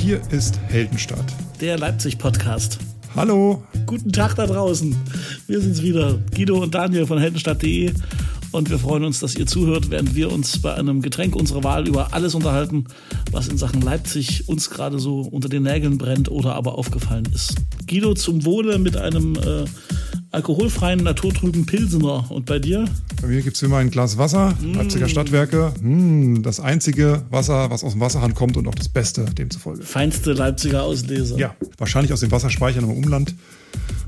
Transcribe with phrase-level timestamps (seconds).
[0.00, 1.26] Hier ist Heldenstadt.
[1.60, 2.78] Der Leipzig-Podcast.
[3.14, 3.62] Hallo.
[3.84, 4.96] Guten Tag da draußen.
[5.46, 6.18] Wir sind's wieder.
[6.34, 7.92] Guido und Daniel von heldenstadt.de.
[8.50, 11.86] Und wir freuen uns, dass ihr zuhört, während wir uns bei einem Getränk unserer Wahl
[11.86, 12.86] über alles unterhalten,
[13.30, 17.56] was in Sachen Leipzig uns gerade so unter den Nägeln brennt oder aber aufgefallen ist.
[17.86, 19.66] Guido zum Wohle mit einem äh,
[20.30, 22.30] alkoholfreien, naturtrüben Pilsener.
[22.30, 22.84] Und bei dir?
[23.20, 24.74] Bei mir gibt es immer ein Glas Wasser, mm.
[24.74, 25.72] Leipziger Stadtwerke.
[25.80, 29.82] Mm, das einzige Wasser, was aus dem Wasserhahn kommt und auch das Beste demzufolge.
[29.82, 31.36] Feinste Leipziger Ausleser.
[31.36, 33.34] Ja, wahrscheinlich aus den Wasserspeichern im Umland.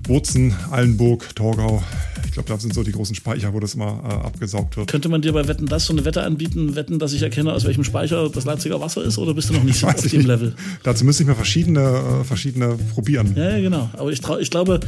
[0.06, 1.82] Wurzen, Allenburg, Torgau.
[2.26, 4.88] Ich glaube, das sind so die großen Speicher, wo das immer äh, abgesaugt wird.
[4.88, 7.64] Könnte man dir bei Wetten das so eine Wette anbieten, wetten, dass ich erkenne, aus
[7.66, 10.26] welchem Speicher das Leipziger Wasser ist, oder bist du noch nicht auf dem nicht.
[10.26, 10.54] Level?
[10.82, 13.34] Dazu müsste ich mal verschiedene, äh, verschiedene probieren.
[13.36, 13.90] Ja, ja, genau.
[13.92, 14.80] Aber ich, ich glaube,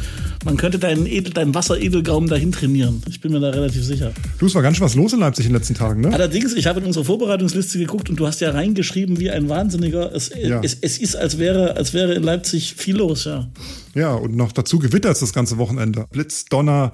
[0.45, 3.02] man könnte deinen, Edel, deinen Wasseredelgaumen dahin trainieren.
[3.09, 4.12] Ich bin mir da relativ sicher.
[4.38, 6.14] Du, es war ganz schön was los in Leipzig in den letzten Tagen, ne?
[6.14, 10.14] Allerdings, ich habe in unsere Vorbereitungsliste geguckt und du hast ja reingeschrieben wie ein Wahnsinniger.
[10.14, 10.61] Es, ja.
[10.62, 13.47] es, es ist, als wäre, als wäre in Leipzig viel los, ja.
[13.95, 16.06] Ja, und noch dazu gewittert das ganze Wochenende.
[16.11, 16.92] Blitz, Donner,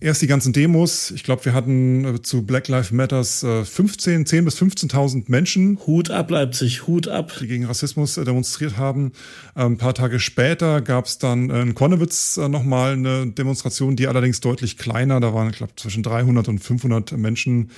[0.00, 1.10] erst die ganzen Demos.
[1.10, 5.78] Ich glaube, wir hatten äh, zu Black Lives Matters 15, äh, 10 bis 15.000 Menschen.
[5.86, 7.32] Hut ab, Leipzig, Hut ab.
[7.40, 9.12] Die gegen Rassismus äh, demonstriert haben.
[9.54, 14.76] Ein paar Tage später gab es dann in Konnewitz nochmal eine Demonstration, die allerdings deutlich
[14.76, 15.20] kleiner.
[15.20, 17.70] Da waren, ich glaube, zwischen 300 und 500 Menschen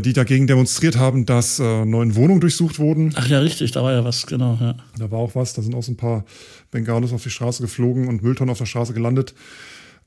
[0.00, 3.12] die dagegen demonstriert haben, dass äh, neuen Wohnungen durchsucht wurden.
[3.16, 4.56] Ach ja, richtig, da war ja was, genau.
[4.60, 4.76] Ja.
[4.98, 6.24] Da war auch was, da sind auch so ein paar
[6.70, 9.34] Bengalos auf die Straße geflogen und Mülltonnen auf der Straße gelandet.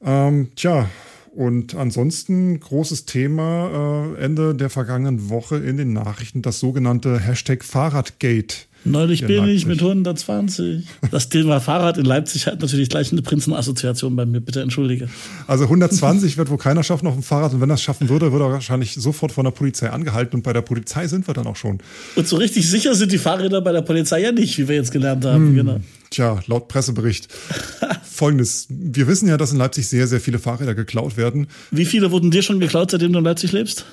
[0.03, 0.89] Ähm, tja,
[1.37, 7.63] und ansonsten großes Thema äh, Ende der vergangenen Woche in den Nachrichten, das sogenannte Hashtag
[7.63, 8.66] Fahrradgate.
[8.83, 10.85] Neulich bin ich mit 120.
[11.11, 14.39] Das Thema Fahrrad in Leipzig hat natürlich gleich eine Prinzenassoziation bei mir.
[14.39, 15.09] Bitte entschuldige.
[15.45, 17.53] Also 120 wird wohl keiner schaffen auf dem Fahrrad.
[17.53, 20.37] Und wenn er es schaffen würde, würde er wahrscheinlich sofort von der Polizei angehalten.
[20.37, 21.79] Und bei der Polizei sind wir dann auch schon.
[22.15, 24.91] Und so richtig sicher sind die Fahrräder bei der Polizei ja nicht, wie wir jetzt
[24.91, 25.47] gelernt haben.
[25.47, 25.55] Hm.
[25.55, 25.79] Genau.
[26.09, 27.27] Tja, laut Pressebericht.
[28.03, 28.67] Folgendes.
[28.69, 31.47] Wir wissen ja, dass in Leipzig sehr, sehr viele Fahrräder geklaut werden.
[31.71, 33.85] Wie viele wurden dir schon geklaut, seitdem du in Leipzig lebst?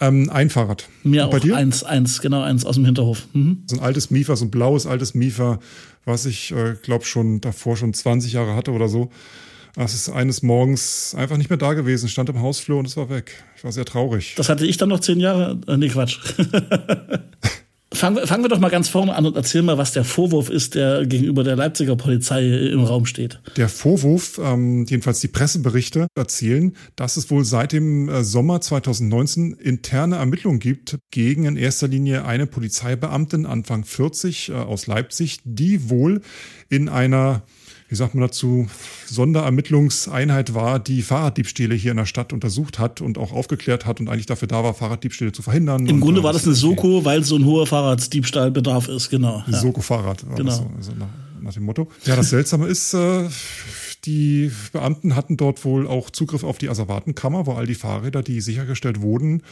[0.00, 0.88] Ähm, ein Fahrrad.
[1.02, 1.38] Mir auch.
[1.38, 1.56] Dir?
[1.56, 3.26] Eins, eins, genau, eins aus dem Hinterhof.
[3.32, 3.62] Mhm.
[3.66, 5.60] So ein altes Mifa, so ein blaues altes Mifa,
[6.04, 9.10] was ich, äh, glaube schon davor schon 20 Jahre hatte oder so.
[9.74, 13.10] Das ist eines Morgens einfach nicht mehr da gewesen, stand im Hausflur und es war
[13.10, 13.42] weg.
[13.56, 14.34] Ich war sehr traurig.
[14.36, 15.60] Das hatte ich dann noch zehn Jahre.
[15.66, 16.18] Äh, nee, Quatsch.
[17.94, 20.50] Fangen wir, fangen wir doch mal ganz vorne an und erzähl mal, was der Vorwurf
[20.50, 23.40] ist, der gegenüber der Leipziger Polizei im Raum steht.
[23.56, 29.52] Der Vorwurf, ähm, jedenfalls die Presseberichte erzählen, dass es wohl seit dem äh, Sommer 2019
[29.52, 35.88] interne Ermittlungen gibt gegen in erster Linie eine Polizeibeamtin Anfang 40 äh, aus Leipzig, die
[35.88, 36.20] wohl
[36.68, 37.42] in einer
[37.94, 38.66] wie sagt man dazu,
[39.06, 44.08] Sonderermittlungseinheit war, die Fahrraddiebstähle hier in der Stadt untersucht hat und auch aufgeklärt hat und
[44.08, 45.86] eigentlich dafür da war, Fahrraddiebstähle zu verhindern.
[45.86, 49.44] Im Grunde war das eine Soko, weil so ein hoher Fahrraddiebstahlbedarf ist, genau.
[49.46, 49.60] Ja.
[49.60, 50.50] Soko-Fahrrad, genau.
[50.50, 51.06] So, also nach,
[51.40, 51.88] nach, dem Motto.
[52.04, 53.28] Ja, das Seltsame ist, äh,
[54.06, 58.40] die Beamten hatten dort wohl auch Zugriff auf die Asservatenkammer, wo all die Fahrräder, die
[58.40, 59.44] sichergestellt wurden,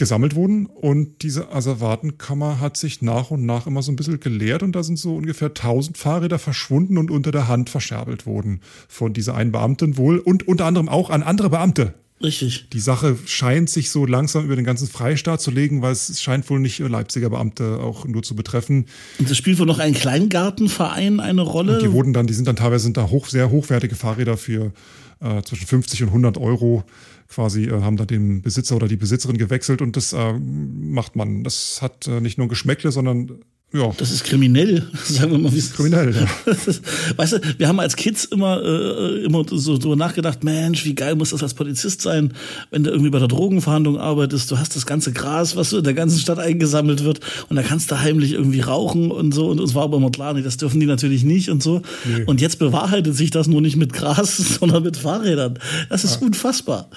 [0.00, 0.66] gesammelt wurden.
[0.66, 4.82] Und diese Asservatenkammer hat sich nach und nach immer so ein bisschen geleert und da
[4.82, 9.52] sind so ungefähr 1000 Fahrräder verschwunden und unter der Hand verscherbelt worden von dieser einen
[9.52, 11.94] Beamtin wohl und unter anderem auch an andere Beamte.
[12.22, 12.68] Richtig.
[12.70, 16.48] Die Sache scheint sich so langsam über den ganzen Freistaat zu legen, weil es scheint
[16.50, 18.86] wohl nicht Leipziger Beamte auch nur zu betreffen.
[19.18, 21.74] Und das spielt wohl noch ein Kleingartenverein eine Rolle?
[21.74, 24.72] Und die wurden dann, die sind dann teilweise sind da hoch, sehr hochwertige Fahrräder für
[25.20, 26.84] äh, zwischen 50 und 100 Euro
[27.30, 31.44] quasi äh, haben da den Besitzer oder die Besitzerin gewechselt und das äh, macht man.
[31.44, 33.40] Das hat äh, nicht nur Geschmäckle, sondern
[33.72, 33.92] ja.
[33.98, 35.52] Das ist kriminell, sagen wir mal.
[35.52, 36.52] Wie kriminell, ja.
[37.16, 41.14] weißt du, wir haben als Kids immer, äh, immer so, so nachgedacht, Mensch, wie geil
[41.14, 42.34] muss das als Polizist sein,
[42.70, 45.84] wenn du irgendwie bei der Drogenverhandlung arbeitest, du hast das ganze Gras, was so in
[45.84, 49.60] der ganzen Stadt eingesammelt wird und da kannst du heimlich irgendwie rauchen und so und
[49.60, 51.82] uns war aber immer klar, nee, das dürfen die natürlich nicht und so.
[52.04, 52.24] Nee.
[52.24, 55.58] Und jetzt bewahrheitet sich das nur nicht mit Gras, sondern mit Fahrrädern.
[55.88, 56.26] Das ist ja.
[56.26, 56.90] unfassbar.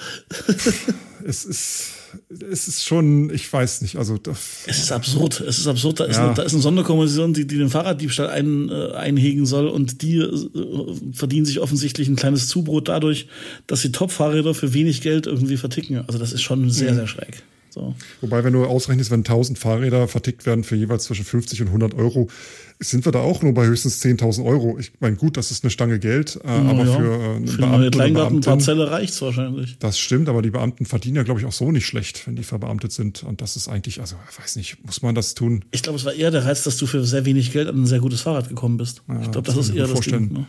[1.24, 2.03] es ist
[2.50, 4.18] es ist schon, ich weiß nicht, also
[4.66, 5.40] es ist absurd.
[5.40, 6.00] Es ist absurd.
[6.00, 6.26] Da ist, ja.
[6.26, 10.18] eine, da ist eine Sonderkommission, die, die den Fahrraddiebstahl ein, äh, einhegen soll und die
[10.18, 13.28] äh, verdienen sich offensichtlich ein kleines Zubrot dadurch,
[13.66, 16.04] dass sie Top-Fahrräder für wenig Geld irgendwie verticken.
[16.06, 16.96] Also das ist schon sehr, mhm.
[16.96, 17.42] sehr schräg.
[17.74, 17.92] So.
[18.20, 21.94] Wobei, wenn du ausrechnest, wenn 1000 Fahrräder vertickt werden für jeweils zwischen 50 und 100
[21.94, 22.28] Euro,
[22.78, 24.78] sind wir da auch nur bei höchstens 10.000 Euro.
[24.78, 26.96] Ich meine, gut, das ist eine Stange Geld, äh, ja, aber ja.
[26.96, 29.76] für äh, eine für Beamte Kleingartenparzelle reicht es wahrscheinlich.
[29.80, 32.44] Das stimmt, aber die Beamten verdienen ja, glaube ich, auch so nicht schlecht, wenn die
[32.44, 33.24] verbeamtet sind.
[33.24, 35.64] Und das ist eigentlich, also, ich weiß nicht, muss man das tun?
[35.72, 37.86] Ich glaube, es war eher der Reiz, dass du für sehr wenig Geld an ein
[37.86, 39.02] sehr gutes Fahrrad gekommen bist.
[39.08, 40.32] Ja, ich glaube, das ist eher das Ding.
[40.32, 40.46] Ne?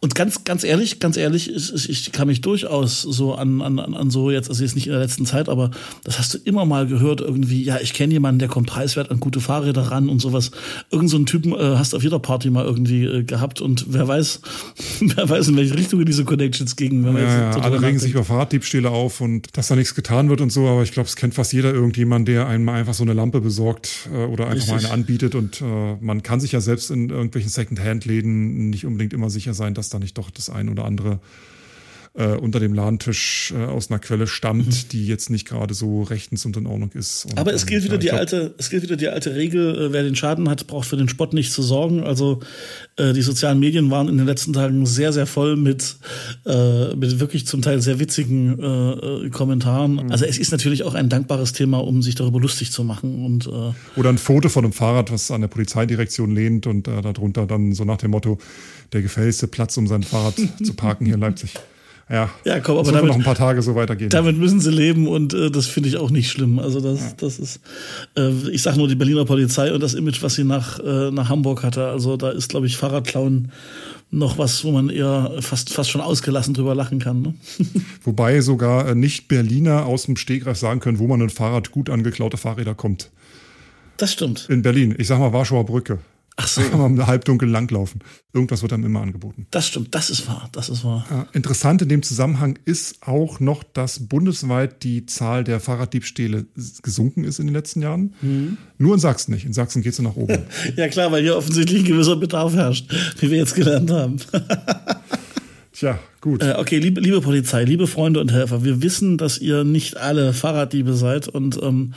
[0.00, 4.10] Und ganz, ganz ehrlich, ganz ehrlich, ich, ich kann mich durchaus so an, an, an
[4.10, 5.70] so jetzt, also jetzt nicht in der letzten Zeit, aber
[6.04, 9.20] das hast du immer mal gehört, irgendwie, ja, ich kenne jemanden, der kommt preiswert an
[9.20, 10.50] gute Fahrräder ran und sowas.
[10.90, 13.86] Irgend so einen Typen äh, hast du auf jeder Party mal irgendwie äh, gehabt und
[13.88, 14.42] wer weiß,
[15.00, 17.04] wer weiß, in welche Richtung diese Connections gingen.
[17.06, 20.42] Wenn ja, ja, alle regen sich über Fahrraddiebstähle auf und dass da nichts getan wird
[20.42, 23.14] und so, aber ich glaube, es kennt fast jeder irgendjemand, der einem einfach so eine
[23.14, 24.74] Lampe besorgt äh, oder einfach Richtig.
[24.74, 29.14] mal eine anbietet und äh, man kann sich ja selbst in irgendwelchen Second-Hand-Läden nicht unbedingt
[29.14, 31.20] immer sicher sein, dass da nicht doch das ein oder andere
[32.16, 34.88] äh, unter dem Ladentisch äh, aus einer Quelle stammt, mhm.
[34.90, 37.26] die jetzt nicht gerade so rechtens und in Ordnung ist.
[37.26, 39.92] Und, Aber es gilt wieder die glaub, alte, es gilt wieder die alte Regel, äh,
[39.92, 42.04] wer den Schaden hat, braucht für den Spott nicht zu sorgen.
[42.04, 42.40] Also
[42.96, 45.96] äh, die sozialen Medien waren in den letzten Tagen sehr, sehr voll mit,
[46.46, 49.92] äh, mit wirklich zum Teil sehr witzigen äh, Kommentaren.
[49.92, 50.10] Mhm.
[50.10, 53.24] Also es ist natürlich auch ein dankbares Thema, um sich darüber lustig zu machen.
[53.24, 53.46] Und,
[53.96, 57.84] Oder ein Foto von einem Fahrrad, was an der Polizeidirektion lehnt und darunter dann so
[57.84, 58.38] nach dem Motto,
[58.92, 61.54] der gefälligste Platz, um sein Fahrrad zu parken hier in Leipzig.
[62.08, 64.10] Ja, ja komm, aber damit, noch ein paar Tage so weitergehen.
[64.10, 66.60] Damit müssen sie leben und äh, das finde ich auch nicht schlimm.
[66.60, 67.12] Also das, ja.
[67.16, 67.60] das ist,
[68.16, 71.28] äh, ich sage nur die Berliner Polizei und das Image, was sie nach, äh, nach
[71.28, 71.88] Hamburg hatte.
[71.88, 73.50] Also da ist, glaube ich, Fahrradklauen
[74.12, 77.22] noch was, wo man eher fast, fast schon ausgelassen drüber lachen kann.
[77.22, 77.34] Ne?
[78.04, 82.36] Wobei sogar äh, Nicht-Berliner aus dem Stegreif sagen können, wo man ein Fahrrad gut angeklaute
[82.36, 83.10] Fahrräder kommt.
[83.96, 84.46] Das stimmt.
[84.48, 84.94] In Berlin.
[84.96, 85.98] Ich sag mal Warschauer Brücke.
[86.38, 86.60] Ach so.
[86.60, 88.00] Da kann man halbdunkel langlaufen.
[88.34, 89.46] Irgendwas wird dann immer angeboten.
[89.50, 91.06] Das stimmt, das ist wahr, das ist wahr.
[91.10, 96.44] Ja, interessant in dem Zusammenhang ist auch noch, dass bundesweit die Zahl der Fahrraddiebstähle
[96.82, 98.14] gesunken ist in den letzten Jahren.
[98.20, 98.58] Mhm.
[98.76, 99.46] Nur in Sachsen nicht.
[99.46, 100.42] In Sachsen geht es nach oben.
[100.76, 104.16] ja klar, weil hier offensichtlich ein gewisser Bedarf herrscht, wie wir jetzt gelernt haben.
[105.72, 106.42] Tja, gut.
[106.42, 110.32] Äh, okay, liebe, liebe Polizei, liebe Freunde und Helfer, wir wissen, dass ihr nicht alle
[110.34, 111.94] Fahrraddiebe seid und ähm,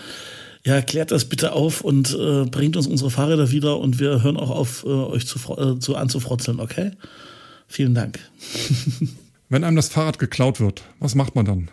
[0.65, 4.37] ja, klärt das bitte auf und äh, bringt uns unsere Fahrräder wieder und wir hören
[4.37, 6.91] auch auf, äh, euch zu, äh, zu anzufrotzeln, okay?
[7.67, 8.19] Vielen Dank.
[9.49, 11.71] Wenn einem das Fahrrad geklaut wird, was macht man dann?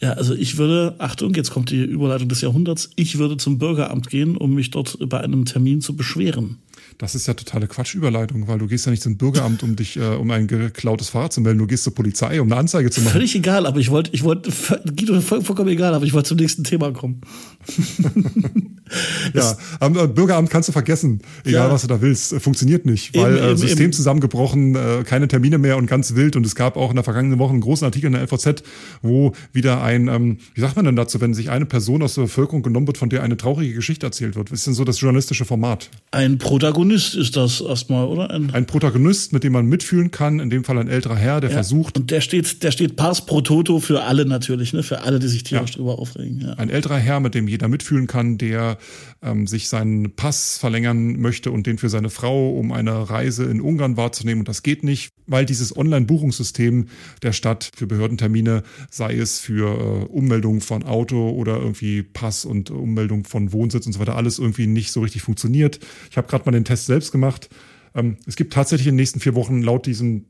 [0.00, 4.08] Ja, also ich würde, Achtung, jetzt kommt die Überleitung des Jahrhunderts, ich würde zum Bürgeramt
[4.08, 6.56] gehen, um mich dort bei einem Termin zu beschweren.
[6.98, 10.16] Das ist ja totale Quatschüberleitung, weil du gehst ja nicht zum Bürgeramt, um dich, äh,
[10.16, 11.58] um ein geklautes Fahrrad zu melden.
[11.58, 13.12] Du gehst zur Polizei, um eine Anzeige zu machen.
[13.12, 14.50] Völlig egal, aber ich wollte, ich wollte,
[14.96, 17.20] Guido, voll, vollkommen egal, aber ich wollte zum nächsten Thema kommen.
[19.34, 21.72] ja, am äh, Bürgeramt kannst du vergessen, egal ja.
[21.72, 22.32] was du da willst.
[22.32, 23.92] Äh, funktioniert nicht, weil eben, äh, System eben.
[23.92, 26.36] zusammengebrochen, äh, keine Termine mehr und ganz wild.
[26.36, 28.62] Und es gab auch in der vergangenen Woche einen großen Artikel in der LVZ,
[29.02, 32.22] wo wieder ein, ähm, wie sagt man denn dazu, wenn sich eine Person aus der
[32.22, 34.50] Bevölkerung genommen wird, von der eine traurige Geschichte erzählt wird?
[34.50, 35.90] Was ist denn so das journalistische Format?
[36.10, 38.30] Ein Protagonist ist das erstmal, oder?
[38.30, 41.50] Ein, ein, Protagonist, mit dem man mitfühlen kann, in dem Fall ein älterer Herr, der
[41.50, 41.54] ja.
[41.54, 41.98] versucht.
[41.98, 44.82] Und der steht, der steht pars pro toto für alle natürlich, ne?
[44.82, 45.76] Für alle, die sich tierisch ja.
[45.76, 46.40] drüber aufregen.
[46.40, 46.54] Ja.
[46.54, 48.78] Ein älterer Herr, mit dem jeder mitfühlen kann, der
[49.22, 53.60] ähm, sich seinen Pass verlängern möchte und den für seine Frau, um eine Reise in
[53.60, 54.40] Ungarn wahrzunehmen.
[54.40, 56.86] Und das geht nicht, weil dieses Online-Buchungssystem
[57.22, 62.70] der Stadt für Behördentermine, sei es für äh, Ummeldung von Auto oder irgendwie Pass und
[62.70, 65.78] Ummeldung von Wohnsitz und so weiter, alles irgendwie nicht so richtig funktioniert.
[66.10, 67.48] Ich habe gerade mal den Test selbst gemacht.
[67.94, 70.26] Ähm, es gibt tatsächlich in den nächsten vier Wochen laut diesem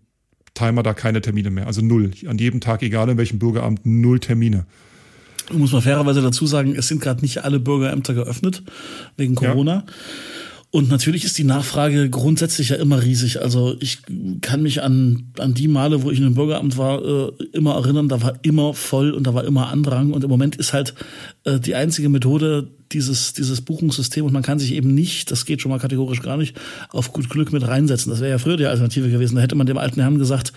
[0.54, 1.66] Timer da keine Termine mehr.
[1.66, 2.12] Also null.
[2.26, 4.66] An jedem Tag, egal in welchem Bürgeramt, null Termine.
[5.52, 8.62] Muss man fairerweise dazu sagen, es sind gerade nicht alle Bürgerämter geöffnet
[9.16, 9.75] wegen Corona.
[9.75, 9.84] Ja.
[10.72, 13.42] Und natürlich ist die Nachfrage grundsätzlich ja immer riesig.
[13.42, 13.98] Also ich
[14.40, 18.08] kann mich an, an die Male, wo ich in einem Bürgeramt war, äh, immer erinnern,
[18.08, 20.12] da war immer voll und da war immer Andrang.
[20.12, 20.94] Und im Moment ist halt
[21.46, 25.70] die einzige Methode, dieses, dieses Buchungssystem und man kann sich eben nicht, das geht schon
[25.70, 26.56] mal kategorisch gar nicht,
[26.90, 28.11] auf gut Glück mit reinsetzen.
[28.11, 29.37] Das wäre ja früher die Alternative gewesen.
[29.37, 30.52] Da hätte man dem alten Herrn gesagt,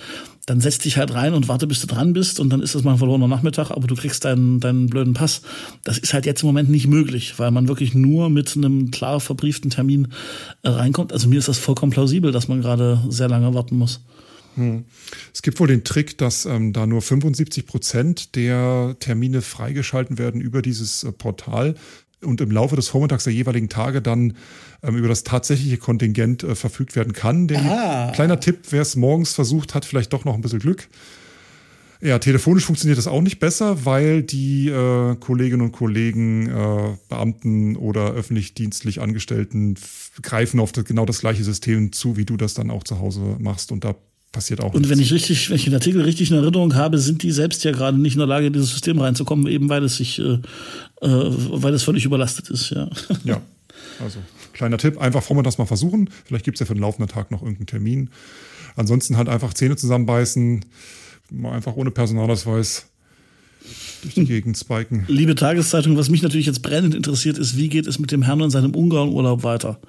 [0.45, 2.83] dann setz dich halt rein und warte, bis du dran bist und dann ist das
[2.83, 5.41] mal ein verlorener Nachmittag, aber du kriegst deinen, deinen blöden Pass.
[5.83, 9.19] Das ist halt jetzt im Moment nicht möglich, weil man wirklich nur mit einem klar
[9.19, 10.09] verbrieften Termin
[10.63, 11.13] äh, reinkommt.
[11.13, 14.01] Also mir ist das vollkommen plausibel, dass man gerade sehr lange warten muss.
[14.55, 14.85] Hm.
[15.33, 20.41] Es gibt wohl den Trick, dass ähm, da nur 75 Prozent der Termine freigeschalten werden
[20.41, 21.75] über dieses äh, Portal
[22.21, 24.33] und im Laufe des Vormittags der jeweiligen Tage dann
[24.81, 27.47] ähm, über das tatsächliche Kontingent äh, verfügt werden kann.
[27.47, 28.11] Der ah.
[28.13, 30.87] kleiner Tipp, wer es morgens versucht hat, vielleicht doch noch ein bisschen Glück.
[32.01, 37.77] Ja, telefonisch funktioniert das auch nicht besser, weil die äh, Kolleginnen und Kollegen, äh, Beamten
[37.77, 39.75] oder öffentlich-dienstlich Angestellten
[40.21, 43.37] greifen auf das, genau das gleiche System zu, wie du das dann auch zu Hause
[43.39, 43.71] machst.
[43.71, 43.95] Und da
[44.33, 44.73] passiert auch.
[44.73, 44.89] Und nichts.
[44.89, 47.71] wenn ich richtig, wenn ich den Artikel richtig in Erinnerung habe, sind die selbst ja
[47.71, 50.39] gerade nicht in der Lage, in dieses System reinzukommen, eben weil es sich, äh, äh,
[51.01, 52.89] weil es völlig überlastet ist, ja.
[53.23, 53.41] Ja.
[54.03, 54.19] Also,
[54.53, 56.09] kleiner Tipp, einfach vormittags mal versuchen.
[56.25, 58.09] Vielleicht gibt es ja für den laufenden Tag noch irgendeinen Termin.
[58.75, 60.65] Ansonsten halt einfach Zähne zusammenbeißen,
[61.31, 62.87] mal einfach ohne Personalausweis
[64.03, 65.05] durch die Gegend spiken.
[65.07, 68.41] Liebe Tageszeitung, was mich natürlich jetzt brennend interessiert, ist, wie geht es mit dem Herrn
[68.41, 69.79] und seinem Ungarn-Urlaub weiter?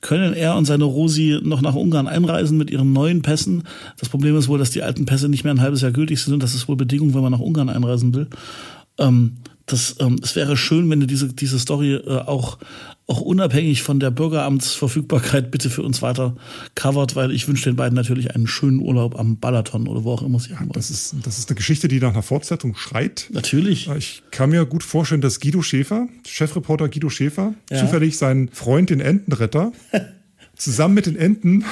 [0.00, 3.64] Können er und seine Rosi noch nach Ungarn einreisen mit ihren neuen Pässen?
[3.98, 6.34] Das Problem ist wohl, dass die alten Pässe nicht mehr ein halbes Jahr gültig sind
[6.34, 8.28] und das ist wohl Bedingung, wenn man nach Ungarn einreisen will.
[8.98, 12.58] Ähm, das, ähm, es wäre schön, wenn du diese, diese Story äh, auch,
[13.06, 16.36] auch unabhängig von der Bürgeramtsverfügbarkeit bitte für uns weiter
[16.74, 20.22] covert, weil ich wünsche den beiden natürlich einen schönen Urlaub am Balaton oder wo auch
[20.22, 23.28] immer sie haben das ist, das ist eine Geschichte, die nach einer Fortsetzung schreit.
[23.30, 23.88] Natürlich.
[23.88, 27.78] Äh, ich kann mir gut vorstellen, dass Guido Schäfer, Chefreporter Guido Schäfer, ja.
[27.78, 29.72] zufällig seinen Freund, den Entenretter,
[30.56, 31.64] zusammen mit den Enten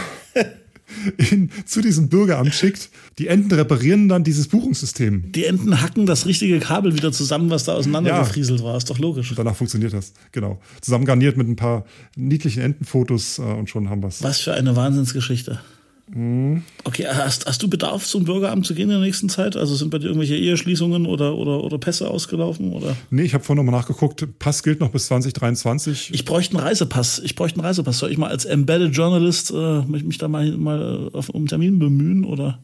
[1.17, 2.91] in, zu diesem Bürgeramt schickt.
[3.19, 5.33] Die Enten reparieren dann dieses Buchungssystem.
[5.33, 8.67] Die Enten hacken das richtige Kabel wieder zusammen, was da auseinandergefrieselt ja.
[8.67, 8.77] war.
[8.77, 9.31] Ist doch logisch.
[9.31, 10.61] Und danach funktioniert das, genau.
[10.81, 11.85] Zusammen garniert mit ein paar
[12.17, 14.23] niedlichen Entenfotos äh, und schon haben wir es.
[14.23, 15.61] Was für eine Wahnsinnsgeschichte.
[16.09, 16.63] Mhm.
[16.85, 19.57] Okay, hast, hast du Bedarf, zum Bürgeramt zu gehen in der nächsten Zeit?
[19.57, 22.73] Also sind bei dir irgendwelche Eheschließungen oder, oder, oder Pässe ausgelaufen?
[22.73, 22.97] Oder?
[23.11, 24.27] Nee, ich habe vorhin nochmal nachgeguckt.
[24.39, 26.11] Pass gilt noch bis 2023.
[26.13, 27.21] Ich bräuchte einen Reisepass.
[27.25, 27.99] Ich bräuchte einen Reisepass.
[27.99, 31.47] Soll ich mal als Embedded Journalist äh, mich, mich da mal, mal auf, um einen
[31.49, 32.25] Termin bemühen?
[32.25, 32.59] Oder?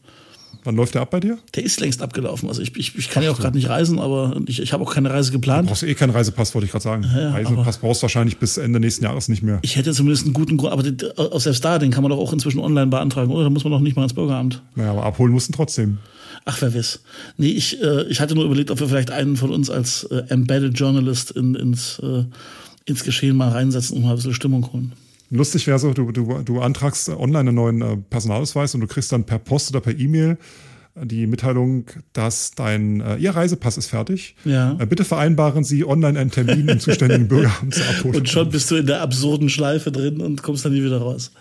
[0.63, 1.37] Wann läuft der ab bei dir?
[1.55, 2.49] Der ist längst abgelaufen.
[2.49, 4.93] Also ich, ich, ich kann ja auch gerade nicht reisen, aber ich, ich habe auch
[4.93, 5.65] keine Reise geplant.
[5.65, 7.03] Du brauchst eh keinen Reisepass, wollte ich gerade sagen.
[7.03, 9.59] Ja, Reisepass brauchst du wahrscheinlich bis Ende nächsten Jahres nicht mehr.
[9.61, 10.97] Ich hätte zumindest einen guten Grund, aber den,
[11.35, 13.45] selbst da, den kann man doch auch inzwischen online beantragen, oder?
[13.45, 14.61] Da muss man doch nicht mal ins Bürgeramt.
[14.75, 15.99] Naja, aber abholen mussten trotzdem.
[16.45, 16.99] Ach, wer weiß.
[17.37, 20.23] Nee, ich, äh, ich hatte nur überlegt, ob wir vielleicht einen von uns als äh,
[20.29, 22.23] Embedded Journalist in, ins, äh,
[22.85, 24.93] ins Geschehen mal reinsetzen und mal ein bisschen Stimmung holen.
[25.31, 29.11] Lustig wäre so, du, du, du antragst online einen neuen äh, Personalausweis und du kriegst
[29.11, 30.37] dann per Post oder per E-Mail
[30.95, 34.35] die Mitteilung, dass dein äh, Ihr Reisepass ist fertig.
[34.43, 34.75] Ja.
[34.79, 38.17] Äh, bitte vereinbaren Sie online einen Termin im zuständigen Bürgeramt zur Abholung.
[38.17, 41.31] Und schon bist du in der absurden Schleife drin und kommst dann nie wieder raus.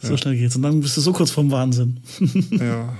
[0.00, 0.18] So ja.
[0.18, 0.56] schnell geht's.
[0.56, 2.00] Und dann bist du so kurz vorm Wahnsinn.
[2.50, 2.94] ja.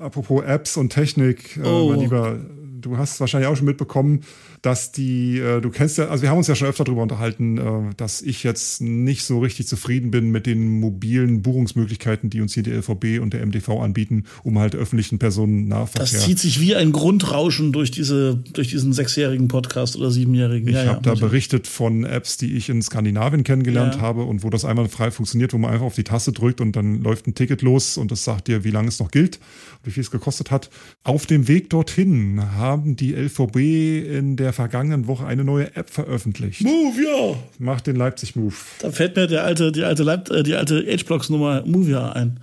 [0.00, 1.90] Apropos Apps und Technik, äh, oh.
[1.90, 2.38] mein Lieber,
[2.80, 4.22] du hast wahrscheinlich auch schon mitbekommen,
[4.62, 7.58] dass die, äh, du kennst ja, also wir haben uns ja schon öfter darüber unterhalten,
[7.58, 12.54] äh, dass ich jetzt nicht so richtig zufrieden bin mit den mobilen Buchungsmöglichkeiten, die uns
[12.54, 16.02] hier die LVB und der MDV anbieten, um halt öffentlichen Personennahverkehr.
[16.02, 20.68] Das zieht sich wie ein Grundrauschen durch diese, durch diesen sechsjährigen Podcast oder siebenjährigen.
[20.68, 24.00] Ich ja, habe ja, da berichtet von Apps, die ich in Skandinavien kennengelernt ja.
[24.00, 26.76] habe und wo das einmal frei funktioniert, wo man einfach auf die Taste drückt und
[26.76, 29.40] dann läuft ein Ticket los und das sagt dir, wie lange es noch gilt,
[29.82, 30.70] wie viel es gekostet hat.
[31.02, 35.88] Auf dem Weg dorthin haben die LVB in der der vergangenen Woche eine neue App
[35.88, 36.60] veröffentlicht.
[36.60, 37.36] Move, ja.
[37.58, 38.54] Macht den Leipzig Move.
[38.80, 42.38] Da fällt mir der alte, die alte, Leip äh, die alte H-Blocks-Nummer Move ja ein.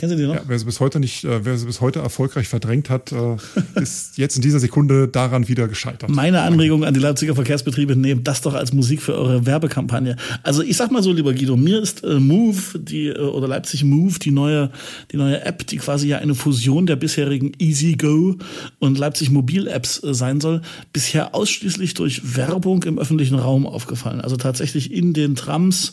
[0.00, 0.36] Kennen Sie die noch?
[0.36, 3.36] Ja, wer sie bis heute nicht, äh, wer sie bis heute erfolgreich verdrängt hat, äh,
[3.82, 6.08] ist jetzt in dieser Sekunde daran wieder gescheitert.
[6.08, 10.16] Meine Anregung an die Leipziger Verkehrsbetriebe, nehmt das doch als Musik für eure Werbekampagne.
[10.42, 13.84] Also ich sag mal so, lieber Guido, mir ist äh, Move, die, äh, oder Leipzig
[13.84, 14.70] Move, die neue,
[15.12, 18.36] die neue App, die quasi ja eine Fusion der bisherigen Easy Go
[18.78, 20.62] und Leipzig Mobil Apps äh, sein soll,
[20.94, 24.22] bisher ausschließlich durch Werbung im öffentlichen Raum aufgefallen.
[24.22, 25.92] Also tatsächlich in den Trams,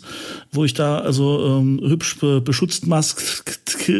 [0.53, 3.21] wo ich da also ähm, hübsch be beschutzt mask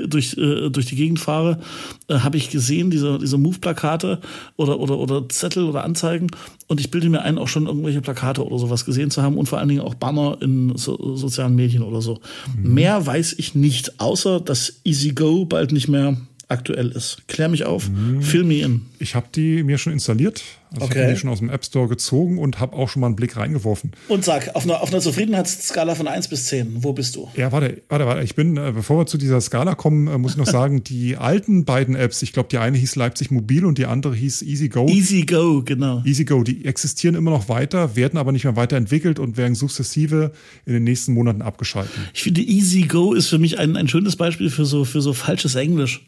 [0.06, 1.60] durch, äh, durch die Gegend fahre,
[2.08, 4.20] äh, habe ich gesehen, diese, diese Move-Plakate
[4.56, 6.28] oder, oder, oder Zettel oder Anzeigen.
[6.68, 9.48] Und ich bilde mir ein, auch schon irgendwelche Plakate oder sowas gesehen zu haben und
[9.48, 12.20] vor allen Dingen auch Banner in so, sozialen Medien oder so.
[12.56, 12.74] Mhm.
[12.74, 16.18] Mehr weiß ich nicht, außer dass Easy Go bald nicht mehr
[16.50, 17.28] aktuell ist.
[17.28, 18.22] Klär mich auf, mhm.
[18.22, 18.86] fill me in.
[19.00, 20.44] Ich habe die mir schon installiert.
[20.72, 20.94] Also okay.
[20.94, 23.16] ich habe die schon aus dem App Store gezogen und habe auch schon mal einen
[23.16, 23.92] Blick reingeworfen.
[24.08, 27.30] Und sag, auf einer, auf einer Zufriedenheitsskala von 1 bis 10, wo bist du?
[27.36, 28.24] Ja, warte, warte, warte.
[28.24, 31.18] Ich bin, äh, bevor wir zu dieser Skala kommen, äh, muss ich noch sagen, die
[31.18, 34.70] alten beiden Apps, ich glaube, die eine hieß Leipzig Mobil und die andere hieß Easy
[34.70, 34.88] Go.
[34.88, 36.02] Easy Go, genau.
[36.06, 40.32] Easy Go, die existieren immer noch weiter, werden aber nicht mehr weiterentwickelt und werden sukzessive
[40.66, 41.94] in den nächsten Monaten abgeschaltet.
[42.14, 45.14] Ich finde, Easy Go ist für mich ein, ein schönes Beispiel für so, für so
[45.14, 46.06] falsches Englisch.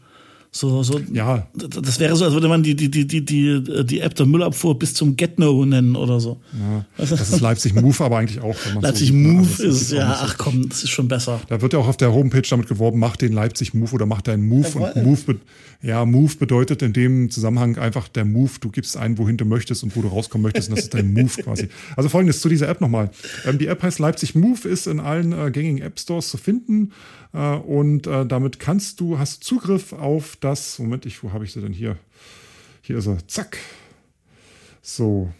[0.51, 1.47] So, so, ja.
[1.53, 4.79] Das wäre so, als würde man die, die, die, die, die, die App der Müllabfuhr
[4.79, 6.41] bis zum Get-No nennen oder so.
[6.53, 8.55] Ja, das ist Leipzig Move aber eigentlich auch.
[8.81, 11.39] Leipzig so Move also ist, ja, ach komm, das ist schon besser.
[11.49, 14.21] Da wird ja auch auf der Homepage damit geworben, mach den Leipzig Move oder mach
[14.21, 14.67] deinen Move.
[14.73, 15.39] Ja, und Move,
[15.83, 18.51] ja, Move bedeutet in dem Zusammenhang einfach der Move.
[18.59, 21.13] Du gibst ein, wohin du möchtest und wo du rauskommen möchtest und das ist dein
[21.13, 21.69] Move quasi.
[21.95, 23.11] Also folgendes zu dieser App nochmal.
[23.45, 26.91] Ähm, die App heißt Leipzig Move, ist in allen äh, gängigen App Stores zu finden.
[27.33, 31.53] Äh, und äh, damit kannst du, hast Zugriff auf das, Moment, ich, wo habe ich
[31.53, 31.97] sie denn hier?
[32.81, 33.57] Hier ist er, zack.
[34.81, 35.31] So,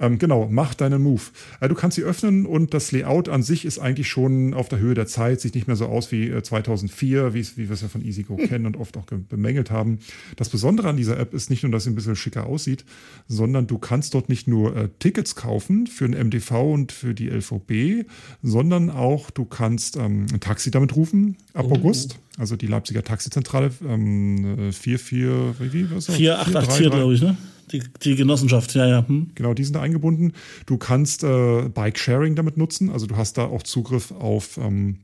[0.00, 1.22] ähm, genau, mach deinen Move.
[1.60, 4.78] Äh, du kannst sie öffnen und das Layout an sich ist eigentlich schon auf der
[4.78, 7.88] Höhe der Zeit, sieht nicht mehr so aus wie äh, 2004, wie wir es ja
[7.88, 8.48] von EasyGo hm.
[8.48, 9.98] kennen und oft auch bemängelt haben.
[10.36, 12.84] Das Besondere an dieser App ist nicht nur, dass sie ein bisschen schicker aussieht,
[13.28, 17.28] sondern du kannst dort nicht nur äh, Tickets kaufen für den MDV und für die
[17.28, 18.08] LVB,
[18.42, 21.74] sondern auch du kannst ähm, ein Taxi damit rufen ab oh.
[21.74, 22.18] August.
[22.38, 27.36] Also die Leipziger Taxizentrale ähm, 44, wie, was 4884, glaube ich, ne?
[27.72, 29.06] Die, die Genossenschaft, ja, ja.
[29.06, 29.30] Hm.
[29.34, 30.32] Genau, die sind da eingebunden.
[30.66, 32.90] Du kannst äh, Bike-Sharing damit nutzen.
[32.90, 34.98] Also du hast da auch Zugriff auf, ähm,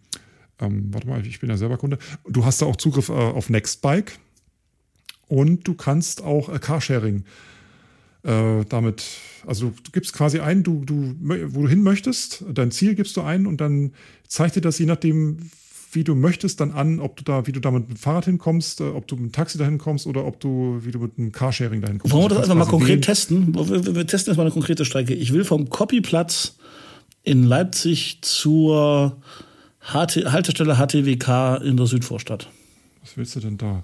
[0.61, 1.99] ähm, warte mal, ich bin ja selber Kunde.
[2.28, 4.18] Du hast da auch Zugriff äh, auf Nextbike.
[5.28, 7.25] Und du kannst auch äh, Carsharing
[8.26, 9.04] äh, damit,
[9.46, 13.23] also du gibst quasi ein, du, du, wo du hin möchtest, dein Ziel gibst du
[13.23, 13.92] ein und dann
[14.26, 15.50] zeigt dir das je nachdem,
[15.92, 18.80] wie du möchtest, dann an, ob du da, wie du da mit dem Fahrrad hinkommst,
[18.80, 21.32] äh, ob du mit dem Taxi dahin kommst oder ob du, wie du mit einem
[21.32, 22.14] Carsharing dahin kommst.
[22.14, 23.54] Wollen wir Also das du einfach mal konkret testen?
[23.54, 25.14] Wir, wir testen jetzt mal eine konkrete Strecke.
[25.14, 26.56] Ich will vom Copyplatz
[27.22, 29.16] in Leipzig zur
[29.80, 32.44] HT, Haltestelle HTWK in der Südvorstadt.
[32.44, 32.56] wählen.
[33.02, 33.82] Was willst du denn da?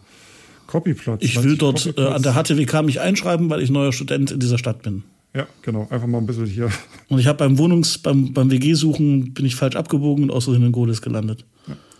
[0.66, 1.22] Copyplatz.
[1.22, 4.58] Ich will dort äh, an der HTWK mich einschreiben, weil ich neuer Student in dieser
[4.58, 5.04] Stadt bin.
[5.34, 5.86] Ja, genau.
[5.88, 6.70] Einfach mal ein bisschen hier.
[7.08, 10.72] Und ich habe beim Wohnungs-, beim, beim WG-Suchen bin ich falsch abgebogen und außerdem in
[10.72, 11.46] Golis gelandet.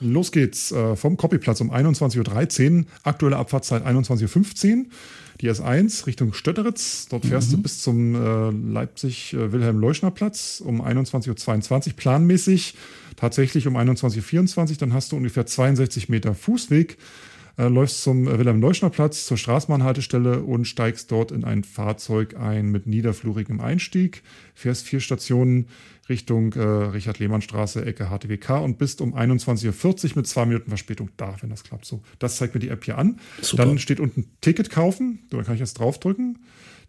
[0.01, 2.85] Los geht's äh, vom Copyplatz um 21.13 Uhr.
[3.05, 4.85] Aktuelle Abfahrtszeit 21.15 Uhr.
[5.41, 7.09] Die S1 Richtung Stötteritz.
[7.09, 11.93] Dort fährst du bis zum äh, Leipzig-Wilhelm-Leuschner-Platz um 21.22 Uhr.
[11.97, 12.75] Planmäßig
[13.17, 14.77] tatsächlich um 21.24 Uhr.
[14.79, 16.99] Dann hast du ungefähr 62 Meter Fußweg.
[17.59, 22.87] Äh, läufst zum äh, Wilhelm-Leuschner-Platz, zur Straßenbahnhaltestelle und steigst dort in ein Fahrzeug ein mit
[22.87, 24.23] niederflurigem Einstieg.
[24.54, 25.66] Fährst vier Stationen
[26.09, 31.37] Richtung äh, Richard-Lehmann-Straße, Ecke HTWK und bist um 21.40 Uhr mit zwei Minuten Verspätung da,
[31.40, 31.85] wenn das klappt.
[31.85, 33.21] So, das zeigt mir die App hier an.
[33.40, 33.66] Super.
[33.66, 35.21] Dann steht unten Ticket kaufen.
[35.30, 36.38] So, Da kann ich jetzt draufdrücken.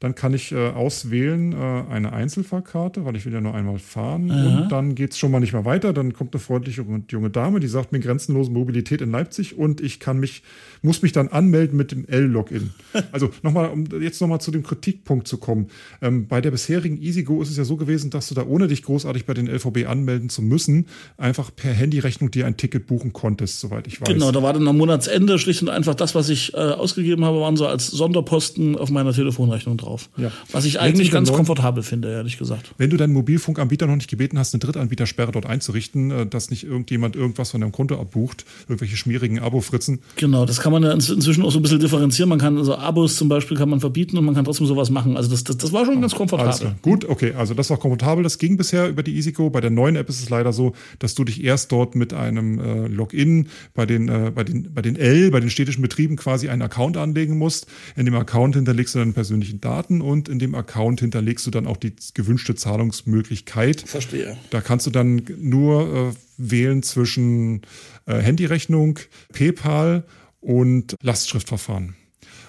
[0.04, 1.56] Dann kann ich äh, auswählen äh,
[1.90, 4.30] eine Einzelfahrkarte, weil ich will ja nur einmal fahren.
[4.30, 5.94] Und dann geht es schon mal nicht mehr weiter.
[5.94, 9.80] Dann kommt eine freundliche junge- junge Dame, die sagt mir grenzenlose Mobilität in Leipzig und
[9.80, 10.44] ich kann mich,
[10.82, 12.72] muss mich dann anmelden mit dem L-Login.
[13.14, 15.68] Also nochmal, um jetzt nochmal zu dem Kritikpunkt zu kommen.
[16.02, 18.84] Ähm, bei der bisherigen EasyGo ist es ja so gewesen, dass du da ohne dich
[18.84, 23.62] großartig bei den LVB anmelden zu müssen, einfach per Handyrechnung dir ein Ticket buchen konntest,
[23.62, 24.10] soweit ich weiß.
[24.10, 27.40] Genau, da war dann am Monatsende schlicht und einfach das, was ich äh, ausgegeben habe,
[27.40, 29.93] waren so als Sonderposten auf meiner Telefonrechnung drauf.
[30.18, 30.32] Ja.
[30.52, 32.74] Was ich eigentlich ganz neuen- komfortabel finde, ehrlich gesagt.
[32.78, 36.64] Wenn du deinen Mobilfunkanbieter noch nicht gebeten hast, eine Drittanbietersperre dort einzurichten, äh, dass nicht
[36.64, 40.00] irgendjemand irgendwas von deinem Konto abbucht, irgendwelche schmierigen Abo-Fritzen.
[40.16, 42.30] Genau, das kann man ja inzwischen auch so ein bisschen differenzieren.
[42.30, 45.18] Man kann also Abos zum Beispiel kann man verbieten und man kann trotzdem sowas machen.
[45.18, 46.76] Also das, das, das war schon ganz Alles komfortabel.
[46.82, 48.24] Gut, okay, also das war komfortabel.
[48.24, 49.50] Das ging bisher über die EasyGo.
[49.50, 52.60] Bei der neuen App ist es leider so, dass du dich erst dort mit einem
[52.60, 56.50] äh, Login bei den, äh, bei, den, bei den L, bei den städtischen Betrieben quasi
[56.50, 57.68] einen Account anlegen musst.
[57.96, 61.68] In dem Account hinterlegst du deine persönlichen Daten und in dem Account hinterlegst du dann
[61.68, 63.82] auch die gewünschte Zahlungsmöglichkeit.
[63.82, 64.38] Verstehe.
[64.50, 67.62] Da kannst du dann nur äh, wählen zwischen
[68.06, 69.00] äh, Handyrechnung,
[69.34, 70.06] PayPal
[70.40, 71.96] und Lastschriftverfahren.